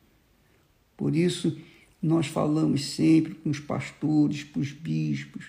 Por 0.97 1.15
isso, 1.15 1.57
nós 2.01 2.27
falamos 2.27 2.83
sempre 2.83 3.33
com 3.35 3.49
os 3.49 3.59
pastores, 3.59 4.43
com 4.43 4.59
os 4.59 4.73
bispos, 4.73 5.45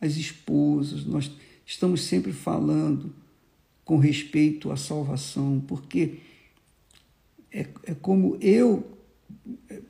as 0.00 0.16
esposas, 0.16 1.04
nós 1.06 1.30
estamos 1.64 2.02
sempre 2.02 2.32
falando 2.32 3.14
com 3.84 3.98
respeito 3.98 4.72
à 4.72 4.76
salvação, 4.76 5.62
porque 5.66 6.18
é, 7.54 7.68
é 7.84 7.94
como 7.94 8.36
eu 8.40 8.98
é, 9.70 9.80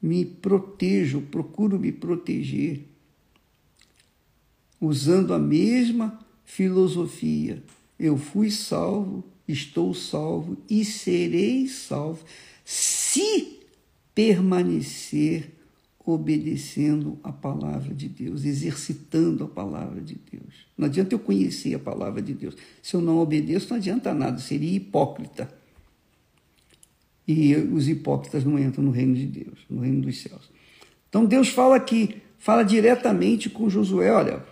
me 0.00 0.24
protejo, 0.24 1.22
procuro 1.22 1.78
me 1.78 1.90
proteger, 1.90 2.86
usando 4.80 5.34
a 5.34 5.38
mesma 5.38 6.24
filosofia. 6.44 7.62
Eu 7.98 8.16
fui 8.16 8.50
salvo, 8.50 9.24
estou 9.46 9.92
salvo 9.92 10.56
e 10.70 10.84
serei 10.84 11.66
salvo 11.66 12.24
se 12.64 13.60
permanecer 14.14 15.50
obedecendo 16.04 17.18
a 17.22 17.32
palavra 17.32 17.94
de 17.94 18.08
Deus, 18.08 18.44
exercitando 18.44 19.44
a 19.44 19.48
palavra 19.48 20.00
de 20.00 20.16
Deus. 20.30 20.66
Não 20.76 20.86
adianta 20.86 21.14
eu 21.14 21.18
conhecer 21.18 21.74
a 21.74 21.78
palavra 21.78 22.20
de 22.20 22.34
Deus. 22.34 22.56
Se 22.82 22.94
eu 22.94 23.00
não 23.00 23.18
obedeço, 23.18 23.70
não 23.70 23.76
adianta 23.76 24.12
nada, 24.12 24.38
seria 24.38 24.76
hipócrita. 24.76 25.61
E 27.26 27.54
os 27.54 27.88
hipócritas 27.88 28.44
não 28.44 28.58
entram 28.58 28.84
no 28.84 28.90
reino 28.90 29.14
de 29.14 29.26
Deus, 29.26 29.60
no 29.70 29.80
reino 29.80 30.02
dos 30.02 30.20
céus. 30.20 30.50
Então 31.08 31.24
Deus 31.24 31.48
fala 31.48 31.76
aqui, 31.76 32.16
fala 32.38 32.62
diretamente 32.62 33.48
com 33.48 33.70
Josué, 33.70 34.10
olha, 34.10 34.44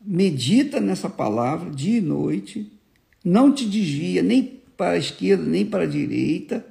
medita 0.00 0.80
nessa 0.80 1.08
palavra 1.08 1.70
dia 1.70 1.98
e 1.98 2.02
noite, 2.02 2.70
não 3.24 3.52
te 3.52 3.64
desvia 3.64 4.22
nem 4.22 4.60
para 4.76 4.92
a 4.92 4.98
esquerda 4.98 5.44
nem 5.44 5.64
para 5.64 5.84
a 5.84 5.86
direita, 5.86 6.66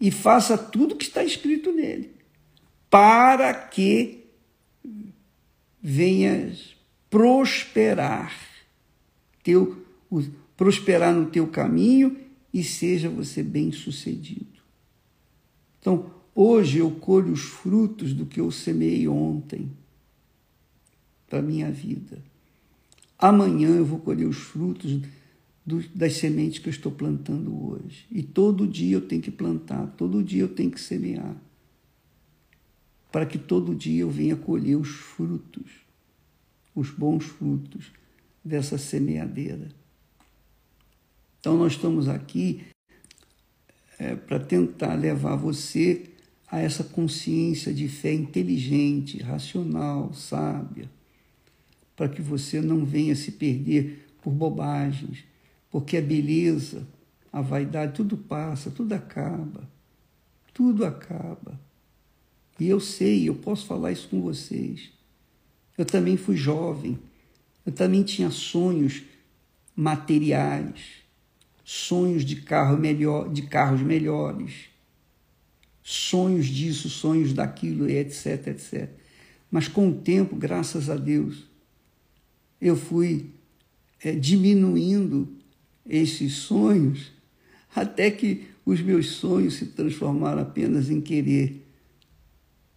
e 0.00 0.10
faça 0.10 0.56
tudo 0.56 0.96
que 0.96 1.04
está 1.04 1.24
escrito 1.24 1.72
nele, 1.72 2.10
para 2.90 3.54
que 3.54 4.24
venhas 5.80 6.76
prosperar, 7.08 8.32
teu, 9.42 9.84
prosperar 10.56 11.14
no 11.14 11.26
teu 11.26 11.46
caminho 11.46 12.16
e 12.58 12.64
seja 12.64 13.08
você 13.08 13.40
bem-sucedido. 13.40 14.58
Então, 15.78 16.10
hoje 16.34 16.78
eu 16.78 16.90
colho 16.90 17.32
os 17.32 17.42
frutos 17.42 18.12
do 18.12 18.26
que 18.26 18.40
eu 18.40 18.50
semeei 18.50 19.06
ontem 19.06 19.70
para 21.28 21.38
a 21.38 21.42
minha 21.42 21.70
vida. 21.70 22.20
Amanhã 23.16 23.68
eu 23.68 23.84
vou 23.84 24.00
colher 24.00 24.26
os 24.26 24.38
frutos 24.38 25.00
das 25.94 26.14
sementes 26.14 26.58
que 26.58 26.68
eu 26.68 26.72
estou 26.72 26.90
plantando 26.90 27.54
hoje. 27.68 28.06
E 28.10 28.22
todo 28.24 28.66
dia 28.66 28.96
eu 28.96 29.06
tenho 29.06 29.22
que 29.22 29.30
plantar, 29.30 29.86
todo 29.96 30.22
dia 30.22 30.42
eu 30.42 30.48
tenho 30.48 30.70
que 30.70 30.80
semear. 30.80 31.36
Para 33.12 33.24
que 33.24 33.38
todo 33.38 33.74
dia 33.74 34.02
eu 34.02 34.10
venha 34.10 34.34
colher 34.34 34.76
os 34.76 34.88
frutos, 34.88 35.70
os 36.74 36.90
bons 36.90 37.24
frutos 37.24 37.92
dessa 38.44 38.76
semeadeira. 38.78 39.68
Então, 41.48 41.56
nós 41.56 41.72
estamos 41.72 42.10
aqui 42.10 42.60
é, 43.98 44.14
para 44.14 44.38
tentar 44.38 44.92
levar 44.96 45.34
você 45.34 46.10
a 46.46 46.60
essa 46.60 46.84
consciência 46.84 47.72
de 47.72 47.88
fé 47.88 48.12
inteligente, 48.12 49.22
racional, 49.22 50.12
sábia, 50.12 50.90
para 51.96 52.06
que 52.06 52.20
você 52.20 52.60
não 52.60 52.84
venha 52.84 53.16
se 53.16 53.32
perder 53.32 54.10
por 54.20 54.30
bobagens, 54.30 55.24
porque 55.70 55.96
a 55.96 56.02
beleza, 56.02 56.86
a 57.32 57.40
vaidade, 57.40 57.94
tudo 57.94 58.18
passa, 58.18 58.70
tudo 58.70 58.92
acaba, 58.92 59.66
tudo 60.52 60.84
acaba. 60.84 61.58
E 62.60 62.68
eu 62.68 62.78
sei, 62.78 63.26
eu 63.26 63.34
posso 63.34 63.64
falar 63.64 63.90
isso 63.90 64.06
com 64.10 64.20
vocês. 64.20 64.90
Eu 65.78 65.86
também 65.86 66.18
fui 66.18 66.36
jovem, 66.36 66.98
eu 67.64 67.72
também 67.72 68.02
tinha 68.02 68.30
sonhos 68.30 69.02
materiais 69.74 71.07
sonhos 71.70 72.24
de, 72.24 72.36
carro 72.36 72.78
melhor, 72.78 73.30
de 73.30 73.42
carros 73.42 73.82
melhores, 73.82 74.70
sonhos 75.82 76.46
disso, 76.46 76.88
sonhos 76.88 77.34
daquilo, 77.34 77.86
etc, 77.90 78.46
etc. 78.46 78.88
Mas 79.50 79.68
com 79.68 79.90
o 79.90 79.94
tempo, 79.94 80.34
graças 80.34 80.88
a 80.88 80.96
Deus, 80.96 81.46
eu 82.58 82.74
fui 82.74 83.26
é, 84.02 84.12
diminuindo 84.12 85.28
esses 85.86 86.36
sonhos 86.36 87.12
até 87.76 88.10
que 88.10 88.48
os 88.64 88.80
meus 88.80 89.10
sonhos 89.10 89.56
se 89.56 89.66
transformaram 89.66 90.40
apenas 90.40 90.88
em 90.88 91.02
querer 91.02 91.66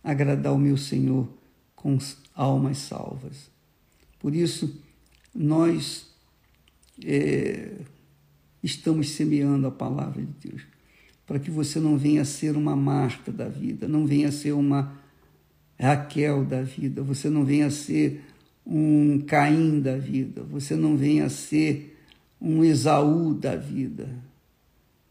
agradar 0.03 0.51
o 0.51 0.59
meu 0.59 0.75
Senhor 0.75 1.29
com 1.77 1.97
almas 2.35 2.79
salvas. 2.79 3.49
Por 4.19 4.35
isso, 4.35 4.81
nós 5.33 6.07
é, 7.05 7.71
estamos 8.63 9.11
semeando 9.11 9.67
a 9.67 9.71
palavra 9.71 10.21
de 10.21 10.49
Deus. 10.49 10.61
Para 11.25 11.39
que 11.39 11.49
você 11.49 11.79
não 11.79 11.97
venha 11.97 12.21
a 12.21 12.25
ser 12.25 12.55
uma 12.57 12.75
Marta 12.75 13.31
da 13.31 13.47
vida, 13.47 13.87
não 13.87 14.05
venha 14.05 14.29
a 14.29 14.31
ser 14.31 14.51
uma 14.51 14.99
Raquel 15.79 16.45
da 16.45 16.61
vida, 16.61 17.01
você 17.01 17.29
não 17.29 17.43
venha 17.43 17.67
a 17.67 17.71
ser 17.71 18.23
um 18.65 19.19
Caim 19.21 19.79
da 19.79 19.97
vida, 19.97 20.43
você 20.43 20.75
não 20.75 20.95
venha 20.95 21.25
a 21.25 21.29
ser 21.29 21.97
um 22.39 22.63
Esaú 22.63 23.33
da 23.33 23.55
vida, 23.55 24.09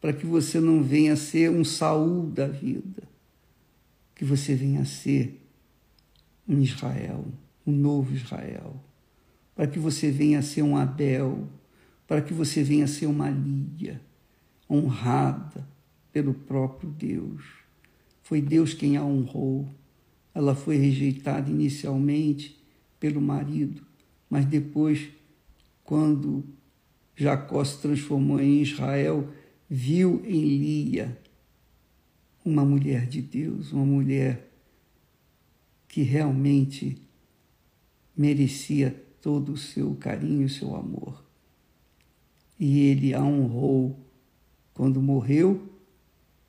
para 0.00 0.12
que 0.12 0.26
você 0.26 0.60
não 0.60 0.82
venha 0.82 1.14
a 1.14 1.16
ser 1.16 1.50
um 1.50 1.64
Saul 1.64 2.26
da 2.26 2.46
vida, 2.46 3.02
que 4.14 4.24
você 4.24 4.54
venha 4.54 4.82
a 4.82 4.84
ser 4.84 5.40
um 6.48 6.60
Israel, 6.60 7.24
um 7.66 7.72
novo 7.72 8.14
Israel, 8.14 8.76
para 9.54 9.66
que 9.66 9.78
você 9.78 10.10
venha 10.10 10.38
a 10.38 10.42
ser 10.42 10.62
um 10.62 10.76
Abel, 10.76 11.48
para 12.10 12.22
que 12.22 12.34
você 12.34 12.60
venha 12.60 12.86
a 12.86 12.88
ser 12.88 13.06
uma 13.06 13.30
Lídia, 13.30 14.02
honrada 14.68 15.64
pelo 16.12 16.34
próprio 16.34 16.90
Deus. 16.90 17.44
Foi 18.20 18.42
Deus 18.42 18.74
quem 18.74 18.96
a 18.96 19.04
honrou. 19.04 19.72
Ela 20.34 20.56
foi 20.56 20.76
rejeitada 20.76 21.48
inicialmente 21.48 22.60
pelo 22.98 23.20
marido, 23.20 23.86
mas 24.28 24.44
depois, 24.44 25.08
quando 25.84 26.42
Jacó 27.14 27.62
se 27.62 27.80
transformou 27.80 28.40
em 28.40 28.60
Israel, 28.60 29.28
viu 29.68 30.20
em 30.26 30.58
Lia 30.58 31.16
uma 32.44 32.64
mulher 32.64 33.06
de 33.06 33.22
Deus, 33.22 33.70
uma 33.70 33.86
mulher 33.86 34.50
que 35.86 36.02
realmente 36.02 37.00
merecia 38.16 38.90
todo 39.22 39.52
o 39.52 39.56
seu 39.56 39.94
carinho 39.94 40.42
e 40.42 40.46
o 40.46 40.50
seu 40.50 40.74
amor 40.74 41.29
e 42.60 42.80
ele 42.80 43.14
a 43.14 43.24
honrou. 43.24 43.98
Quando 44.74 45.00
morreu, 45.00 45.66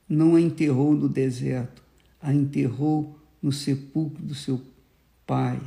não 0.07 0.35
a 0.35 0.41
enterrou 0.41 0.93
no 0.93 1.07
deserto, 1.07 1.81
a 2.21 2.33
enterrou 2.33 3.17
no 3.41 3.51
sepulcro 3.51 4.21
do 4.21 4.35
seu 4.35 4.61
pai, 5.25 5.59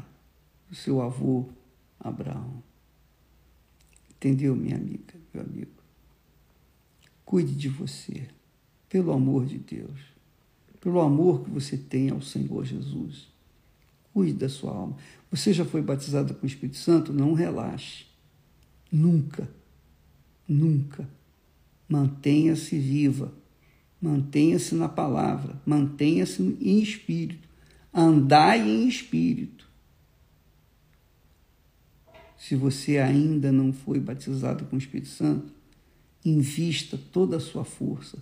do 0.69 0.75
seu 0.77 1.01
avô 1.01 1.49
Abraão. 1.99 2.63
Entendeu, 4.11 4.55
minha 4.55 4.77
amiga, 4.77 5.15
meu 5.33 5.43
amigo? 5.43 5.73
Cuide 7.25 7.55
de 7.55 7.69
você, 7.71 8.29
pelo 8.89 9.13
amor 9.13 9.47
de 9.47 9.59
Deus. 9.59 10.13
pelo 10.81 11.01
amor 11.01 11.43
que 11.43 11.49
você 11.49 11.79
tem 11.79 12.11
ao 12.11 12.21
Senhor 12.21 12.63
Jesus. 12.63 13.29
Cuide 14.13 14.35
da 14.35 14.51
sua 14.51 14.71
alma. 14.71 14.97
Você 15.31 15.51
já 15.51 15.65
foi 15.65 15.81
batizado 15.81 16.35
com 16.35 16.45
o 16.45 16.47
Espírito 16.47 16.77
Santo? 16.77 17.11
Não 17.11 17.33
relaxe. 17.33 18.05
Nunca, 18.93 19.49
nunca. 20.49 21.09
Mantenha-se 21.89 22.79
viva. 22.79 23.33
Mantenha-se 24.01 24.75
na 24.75 24.89
palavra. 24.89 25.61
Mantenha-se 25.65 26.43
em 26.43 26.81
espírito. 26.81 27.49
Andai 27.93 28.61
em 28.69 28.89
espírito. 28.89 29.69
Se 32.37 32.55
você 32.55 32.99
ainda 32.99 33.51
não 33.51 33.73
foi 33.73 33.99
batizado 33.99 34.67
com 34.67 34.77
o 34.77 34.79
Espírito 34.79 35.09
Santo, 35.09 35.51
invista 36.23 36.99
toda 37.11 37.39
a 37.39 37.41
sua 37.41 37.65
força, 37.65 38.19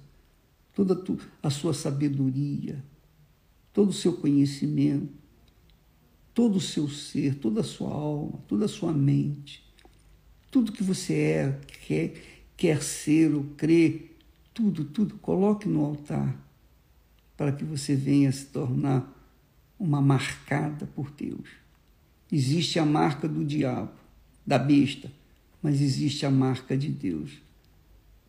toda 0.73 1.03
a 1.43 1.51
sua 1.51 1.75
sabedoria, 1.75 2.85
todo 3.73 3.89
o 3.89 3.93
seu 3.93 4.13
conhecimento, 4.13 5.13
todo 6.33 6.57
o 6.57 6.61
seu 6.61 6.89
ser, 6.89 7.35
toda 7.37 7.63
a 7.63 7.65
sua 7.65 7.91
alma, 7.91 8.39
toda 8.47 8.67
a 8.67 8.69
sua 8.69 8.93
mente, 8.93 9.65
tudo 10.53 10.71
que 10.71 10.83
você 10.83 11.15
é, 11.15 11.61
quer, 11.87 12.13
quer 12.59 12.83
ser 12.83 13.35
ou 13.35 13.43
crer, 13.57 14.15
tudo, 14.53 14.85
tudo, 14.85 15.17
coloque 15.17 15.67
no 15.67 15.83
altar 15.83 16.37
para 17.39 17.51
que 17.53 17.65
você 17.65 17.97
venha 17.97 18.31
se 18.31 18.45
tornar 18.45 19.11
uma 19.79 20.03
marcada 20.03 20.87
por 20.87 21.11
Deus. 21.11 21.49
Existe 22.31 22.79
a 22.79 22.85
marca 22.85 23.27
do 23.27 23.43
diabo, 23.43 23.95
da 24.47 24.59
besta, 24.59 25.11
mas 25.63 25.81
existe 25.81 26.27
a 26.27 26.31
marca 26.31 26.77
de 26.77 26.89
Deus, 26.89 27.41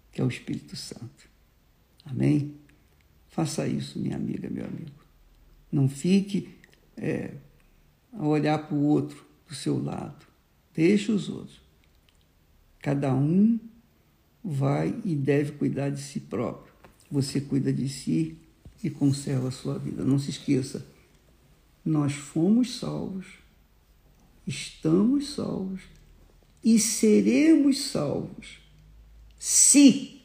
que 0.09 0.21
é 0.21 0.23
o 0.23 0.29
Espírito 0.29 0.77
Santo. 0.77 1.29
Amém? 2.05 2.55
Faça 3.27 3.67
isso, 3.67 3.99
minha 3.99 4.15
amiga, 4.15 4.49
meu 4.49 4.65
amigo. 4.65 5.03
Não 5.69 5.89
fique 5.89 6.55
é, 6.95 7.33
a 8.13 8.25
olhar 8.25 8.59
para 8.59 8.75
o 8.75 8.83
outro 8.83 9.25
do 9.45 9.53
seu 9.53 9.83
lado. 9.83 10.25
Deixe 10.73 11.11
os 11.11 11.27
outros. 11.27 11.62
Cada 12.83 13.13
um 13.13 13.57
vai 14.43 14.93
e 15.05 15.15
deve 15.15 15.53
cuidar 15.53 15.89
de 15.89 16.01
si 16.01 16.19
próprio. 16.19 16.73
Você 17.09 17.39
cuida 17.39 17.71
de 17.71 17.87
si 17.87 18.37
e 18.83 18.89
conserva 18.89 19.47
a 19.47 19.51
sua 19.51 19.79
vida. 19.79 20.03
Não 20.03 20.19
se 20.19 20.31
esqueça, 20.31 20.85
nós 21.85 22.11
fomos 22.11 22.77
salvos, 22.77 23.25
estamos 24.45 25.29
salvos 25.29 25.79
e 26.61 26.77
seremos 26.77 27.85
salvos 27.85 28.59
se 29.39 30.21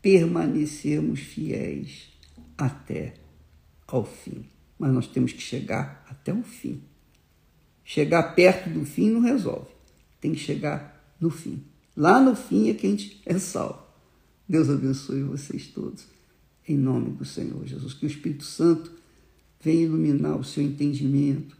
permanecermos 0.00 1.18
fiéis 1.18 2.12
até 2.56 3.14
ao 3.88 4.04
fim. 4.04 4.44
Mas 4.78 4.92
nós 4.92 5.08
temos 5.08 5.32
que 5.32 5.42
chegar 5.42 6.06
até 6.08 6.32
o 6.32 6.44
fim. 6.44 6.80
Chegar 7.84 8.36
perto 8.36 8.70
do 8.70 8.84
fim 8.84 9.10
não 9.10 9.20
resolve. 9.20 9.72
Tem 10.20 10.30
que 10.30 10.38
chegar 10.38 11.16
no 11.20 11.28
fim. 11.28 11.71
Lá 11.96 12.20
no 12.20 12.34
fim 12.34 12.68
é 12.68 12.74
que 12.74 12.86
a 12.86 12.90
gente 12.90 13.22
é 13.26 13.38
salvo. 13.38 13.82
Deus 14.48 14.68
abençoe 14.68 15.22
vocês 15.22 15.66
todos. 15.68 16.06
Em 16.66 16.76
nome 16.76 17.10
do 17.10 17.24
Senhor 17.24 17.64
Jesus. 17.66 17.94
Que 17.94 18.06
o 18.06 18.08
Espírito 18.08 18.44
Santo 18.44 18.92
venha 19.60 19.82
iluminar 19.82 20.36
o 20.36 20.44
seu 20.44 20.62
entendimento, 20.62 21.56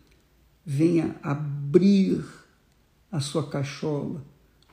venha 0.64 1.16
abrir 1.22 2.24
a 3.10 3.20
sua 3.20 3.48
cachola 3.48 4.24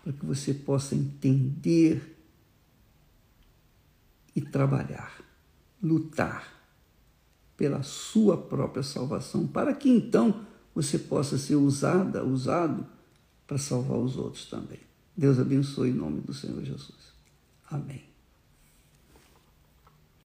para 0.03 0.13
que 0.13 0.25
você 0.25 0.53
possa 0.53 0.95
entender 0.95 2.17
e 4.35 4.41
trabalhar, 4.41 5.21
lutar 5.81 6.59
pela 7.55 7.83
sua 7.83 8.37
própria 8.37 8.81
salvação, 8.81 9.45
para 9.45 9.73
que 9.73 9.89
então 9.89 10.45
você 10.73 10.97
possa 10.97 11.37
ser 11.37 11.55
usada, 11.55 12.23
usado 12.23 12.87
para 13.45 13.57
salvar 13.57 13.97
os 13.97 14.15
outros 14.15 14.45
também. 14.45 14.88
Deus 15.19 15.37
abençoe 15.37 15.89
em 15.89 15.93
nome 15.93 16.21
do 16.21 16.33
Senhor 16.33 16.63
Jesus. 16.63 17.13
Amém. 17.69 18.08